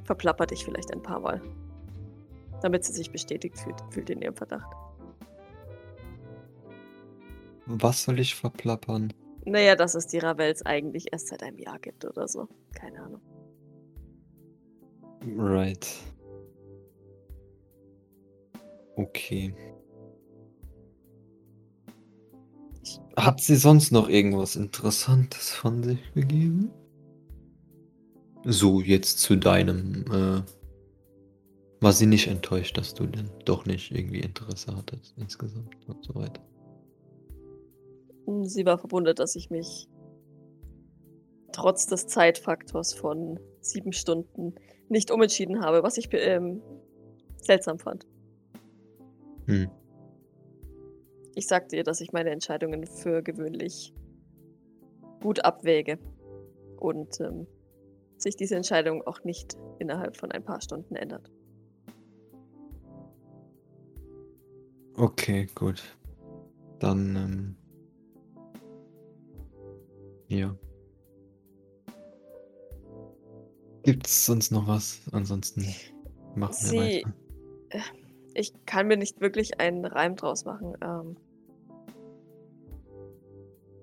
[0.05, 1.43] Verplapper dich vielleicht ein paar Mal.
[2.63, 4.71] Damit sie sich bestätigt fühlt, fühlt in ihrem Verdacht.
[7.67, 9.13] Was soll ich verplappern?
[9.45, 12.49] Naja, dass es die Ravels eigentlich erst seit einem Jahr gibt oder so.
[12.75, 13.21] Keine Ahnung.
[15.37, 15.87] Right.
[18.97, 19.55] Okay.
[23.17, 26.71] Hat sie sonst noch irgendwas Interessantes von sich gegeben?
[28.45, 30.43] So, jetzt zu deinem, äh,
[31.81, 36.15] war sie nicht enttäuscht, dass du denn doch nicht irgendwie Interesse hattest insgesamt und so
[36.15, 36.43] weiter.
[38.43, 39.89] Sie war verwundert, dass ich mich
[41.53, 44.55] trotz des Zeitfaktors von sieben Stunden
[44.89, 46.63] nicht umentschieden habe, was ich ähm,
[47.37, 48.07] seltsam fand.
[49.47, 49.71] Hm.
[51.35, 53.95] Ich sagte ihr, dass ich meine Entscheidungen für gewöhnlich
[55.23, 55.99] gut abwäge
[56.79, 57.47] und ähm,
[58.17, 61.31] sich diese Entscheidung auch nicht innerhalb von ein paar Stunden ändert.
[64.99, 65.81] Okay, gut.
[66.81, 67.57] Dann, ähm,
[70.27, 70.57] ja.
[73.85, 75.01] Gibt's sonst noch was?
[75.13, 75.63] Ansonsten
[76.35, 77.15] machen wir Sie, weiter.
[77.71, 77.81] äh,
[78.35, 80.77] ich kann mir nicht wirklich einen Reim draus machen.
[80.83, 81.17] Ähm,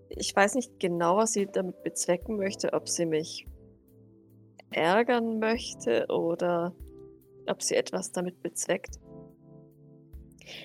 [0.10, 3.48] ich weiß nicht genau, was sie damit bezwecken möchte, ob sie mich
[4.72, 6.76] ärgern möchte oder
[7.48, 9.00] ob sie etwas damit bezweckt.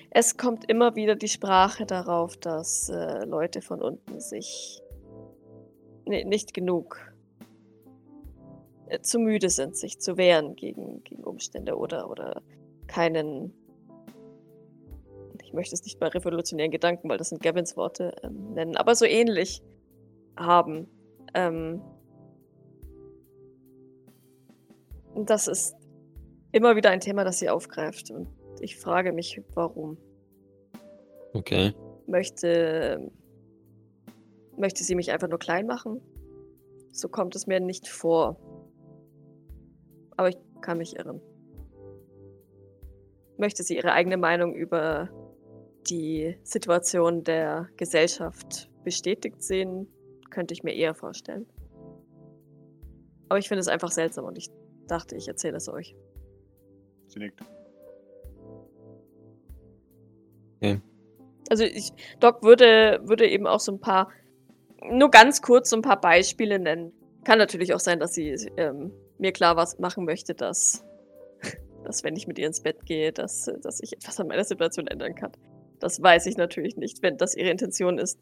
[0.09, 4.81] Es kommt immer wieder die Sprache darauf, dass äh, Leute von unten sich
[6.05, 6.99] nicht genug
[8.87, 12.41] äh, zu müde sind, sich zu wehren gegen, gegen Umstände oder, oder
[12.87, 13.53] keinen,
[15.41, 18.95] ich möchte es nicht mal revolutionären Gedanken, weil das sind Gavins Worte, ähm, nennen, aber
[18.95, 19.61] so ähnlich
[20.35, 20.87] haben.
[21.33, 21.81] Ähm,
[25.15, 25.75] das ist
[26.51, 28.27] immer wieder ein Thema, das sie aufgreift und
[28.61, 29.97] ich frage mich, warum.
[31.33, 31.73] Okay.
[32.07, 33.11] Möchte,
[34.57, 36.01] möchte sie mich einfach nur klein machen?
[36.91, 38.37] So kommt es mir nicht vor.
[40.17, 41.21] Aber ich kann mich irren.
[43.37, 45.09] Möchte sie ihre eigene Meinung über
[45.89, 49.87] die Situation der Gesellschaft bestätigt sehen,
[50.29, 51.47] könnte ich mir eher vorstellen.
[53.29, 54.49] Aber ich finde es einfach seltsam und ich
[54.87, 55.95] dachte, ich erzähle es euch.
[57.07, 57.41] Sie nickt.
[60.61, 60.79] Okay.
[61.49, 64.09] Also ich, Doc würde, würde eben auch so ein paar,
[64.89, 66.93] nur ganz kurz so ein paar Beispiele nennen.
[67.23, 70.85] Kann natürlich auch sein, dass sie ähm, mir klar was machen möchte, dass,
[71.83, 74.87] dass wenn ich mit ihr ins Bett gehe, dass, dass ich etwas an meiner Situation
[74.87, 75.31] ändern kann.
[75.79, 78.19] Das weiß ich natürlich nicht, wenn das ihre Intention ist.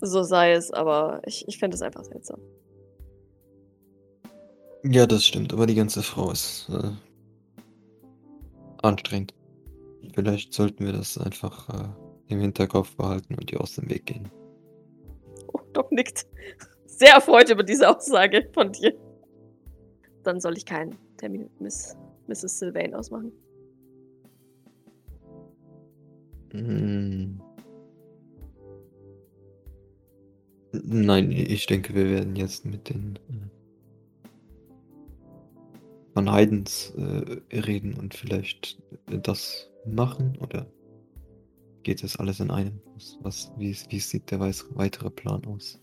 [0.00, 2.40] So sei es, aber ich, ich fände es einfach seltsam.
[4.84, 6.90] Ja, das stimmt, aber die ganze Frau ist äh,
[8.80, 9.34] anstrengend.
[10.18, 11.88] Vielleicht sollten wir das einfach äh,
[12.26, 14.28] im Hinterkopf behalten und ihr aus dem Weg gehen.
[15.52, 16.26] Oh, Doc nickt.
[16.86, 18.92] Sehr erfreut über diese Aussage von dir.
[20.24, 21.96] Dann soll ich keinen Termin mit Miss,
[22.26, 22.58] Mrs.
[22.58, 23.30] Sylvain ausmachen.
[26.50, 27.40] Hm.
[30.72, 34.26] Nein, ich denke, wir werden jetzt mit den äh,
[36.12, 40.66] Van Heidens äh, reden und vielleicht das machen oder
[41.82, 42.80] geht das alles in einem?
[43.20, 45.80] Was, wie, wie sieht der weitere Plan aus?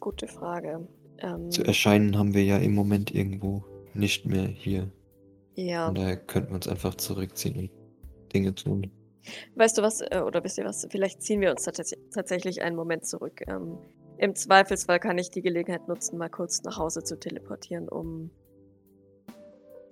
[0.00, 0.86] Gute Frage.
[1.18, 3.64] Ähm, Zu erscheinen haben wir ja im Moment irgendwo
[3.94, 4.90] nicht mehr hier.
[5.54, 5.86] ja.
[5.86, 7.70] Von daher könnten wir uns einfach zurückziehen und
[8.32, 8.90] Dinge tun.
[9.54, 12.74] Weißt du was, äh, oder wisst ihr was, vielleicht ziehen wir uns tats tatsächlich einen
[12.76, 13.42] Moment zurück.
[13.46, 13.78] Ähm,
[14.18, 18.30] Im Zweifelsfall kann ich die Gelegenheit nutzen, mal kurz nach Hause zu teleportieren, um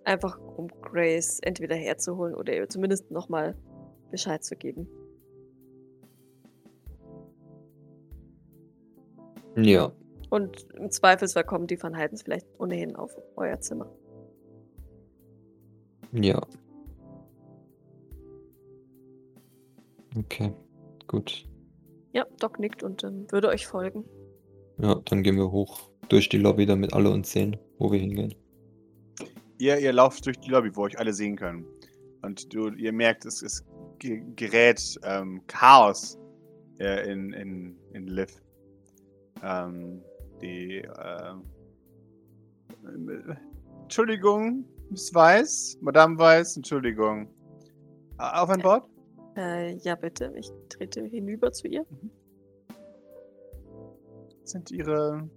[0.04, 3.54] einfach um Grace entweder herzuholen oder ihr zumindest nochmal
[4.10, 4.88] Bescheid zu geben.
[9.56, 9.92] Ja,
[10.30, 13.90] Und im Zweifelsfall kommen die Van Heidens vielleicht ohnehin auf euer Zimmer.
[16.12, 16.40] ja.
[20.16, 20.52] Okay,
[21.06, 21.46] gut.
[22.12, 24.04] Ja, Doc nickt und ähm, würde euch folgen.
[24.78, 28.34] Ja, dann gehen wir hoch durch die Lobby, damit alle uns sehen, wo wir hingehen.
[29.60, 31.66] Ihr, ihr lauft durch die Lobby, wo euch alle sehen können.
[32.22, 33.62] Und du, ihr merkt, es, es
[33.98, 36.18] ge- gerät ähm, Chaos
[36.78, 38.42] äh, in, in, in Liv.
[39.42, 40.02] Ähm,
[40.40, 41.34] die, äh,
[43.82, 47.28] Entschuldigung, Miss Weiß, Madame Weiß, Entschuldigung.
[48.16, 48.88] Auf ein Bord?
[49.36, 50.32] Äh, ja, bitte.
[50.38, 51.84] Ich trete hinüber zu ihr.
[54.44, 55.28] Sind ihre.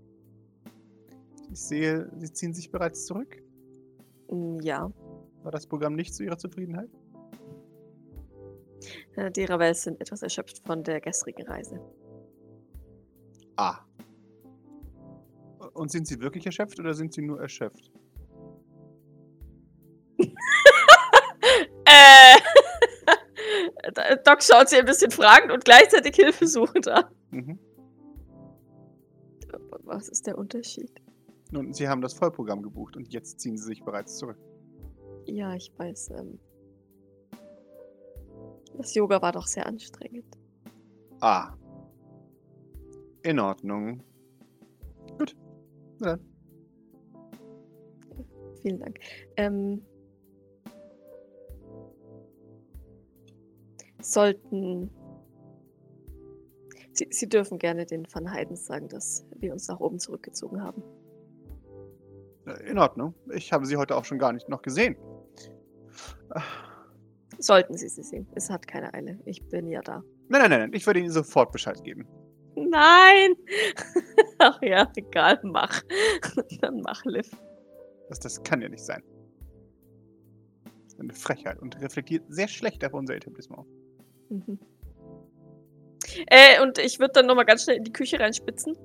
[1.52, 3.43] Ich sehe, sie ziehen sich bereits zurück.
[4.34, 4.92] Mm, Ja.
[5.44, 6.90] War das Programm nicht zu ihrer Zufriedenheit?
[9.16, 11.80] Äh, die Ravels sind etwas erschöpft von der gestrigen Reise.
[13.58, 13.80] Ah.
[15.74, 17.92] Und sind sie wirklich erschöpft oder sind sie nur erschöpft?
[21.86, 22.38] Äh.
[24.26, 27.04] Doc schaut sie ein bisschen fragend und gleichzeitig hilfesuchend an.
[27.32, 27.60] Mhm.
[29.84, 31.03] Was ist der Unterschied?
[31.54, 34.40] Nun, sie haben das Vollprogramm gebucht und jetzt ziehen sie sich bereits zurück.
[35.28, 36.10] Ja, ich weiß.
[36.18, 36.40] Ähm,
[38.76, 40.36] das Yoga war doch sehr anstrengend.
[41.22, 41.54] Ah.
[43.22, 44.02] In Ordnung.
[45.20, 45.36] Gut.
[46.00, 46.26] Na dann.
[48.64, 49.00] Vielen Dank.
[49.38, 49.86] Ähm,
[54.02, 54.90] sollten.
[56.94, 60.82] Sie, Sie dürfen gerne den Van Heidens sagen, dass wir uns nach oben zurückgezogen haben.
[62.46, 63.14] Äh, In Ordnung.
[63.34, 64.96] Ich habe sie heute auch schon gar nicht noch gesehen.
[67.40, 68.28] Sollten Sie sie sehen.
[68.36, 69.20] Es hat keine Eile.
[69.26, 70.04] Ich bin ja da.
[70.30, 70.74] Nein, nein, nein, nein.
[70.74, 72.08] Ich würde Ihnen sofort Bescheid geben.
[72.56, 73.34] Nein!
[74.40, 75.82] Ach ja, egal, mach.
[76.62, 77.30] Dann mach, Liv.
[78.10, 79.04] Das, das kann ja nicht sein.
[80.64, 83.66] Das ist eine Frechheit und reflektiert sehr schlecht auf unser Etablissement.
[84.30, 84.60] Mhm.
[86.28, 88.78] Äh, und ich würde dann nochmal ganz schnell in die Küche reinspitzen.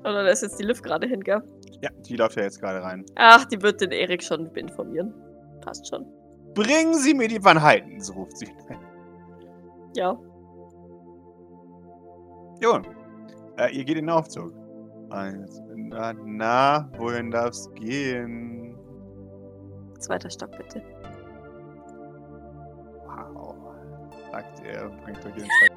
[0.00, 1.42] Oder da ist jetzt die Liv gerade hin, gell?
[1.80, 3.04] Ja, die läuft ja jetzt gerade rein.
[3.16, 5.12] Ach, die wird den Erik schon informieren.
[5.60, 6.06] Passt schon.
[6.54, 8.48] Bringen Sie mir die Van Heitens, ruft sie.
[9.94, 10.18] Ja.
[12.60, 12.82] Jo.
[13.56, 14.52] Äh, ihr geht in den Aufzug.
[15.10, 18.76] Eins, na, na, wohin darf's gehen?
[19.98, 20.82] Zweiter Stock, bitte.
[23.06, 23.56] Wow.
[24.30, 25.67] Sagt er, bringt euch in den zweiten.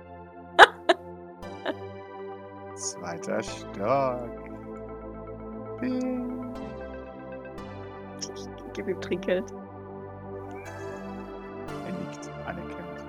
[2.82, 4.50] Zweiter Stock.
[8.26, 9.54] Ich gebe ihm Trinkgeld.
[11.86, 13.06] Er nickt, anerkennt.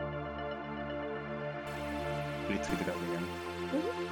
[2.51, 3.29] Retretet er gegangen.
[3.73, 4.12] Mhm.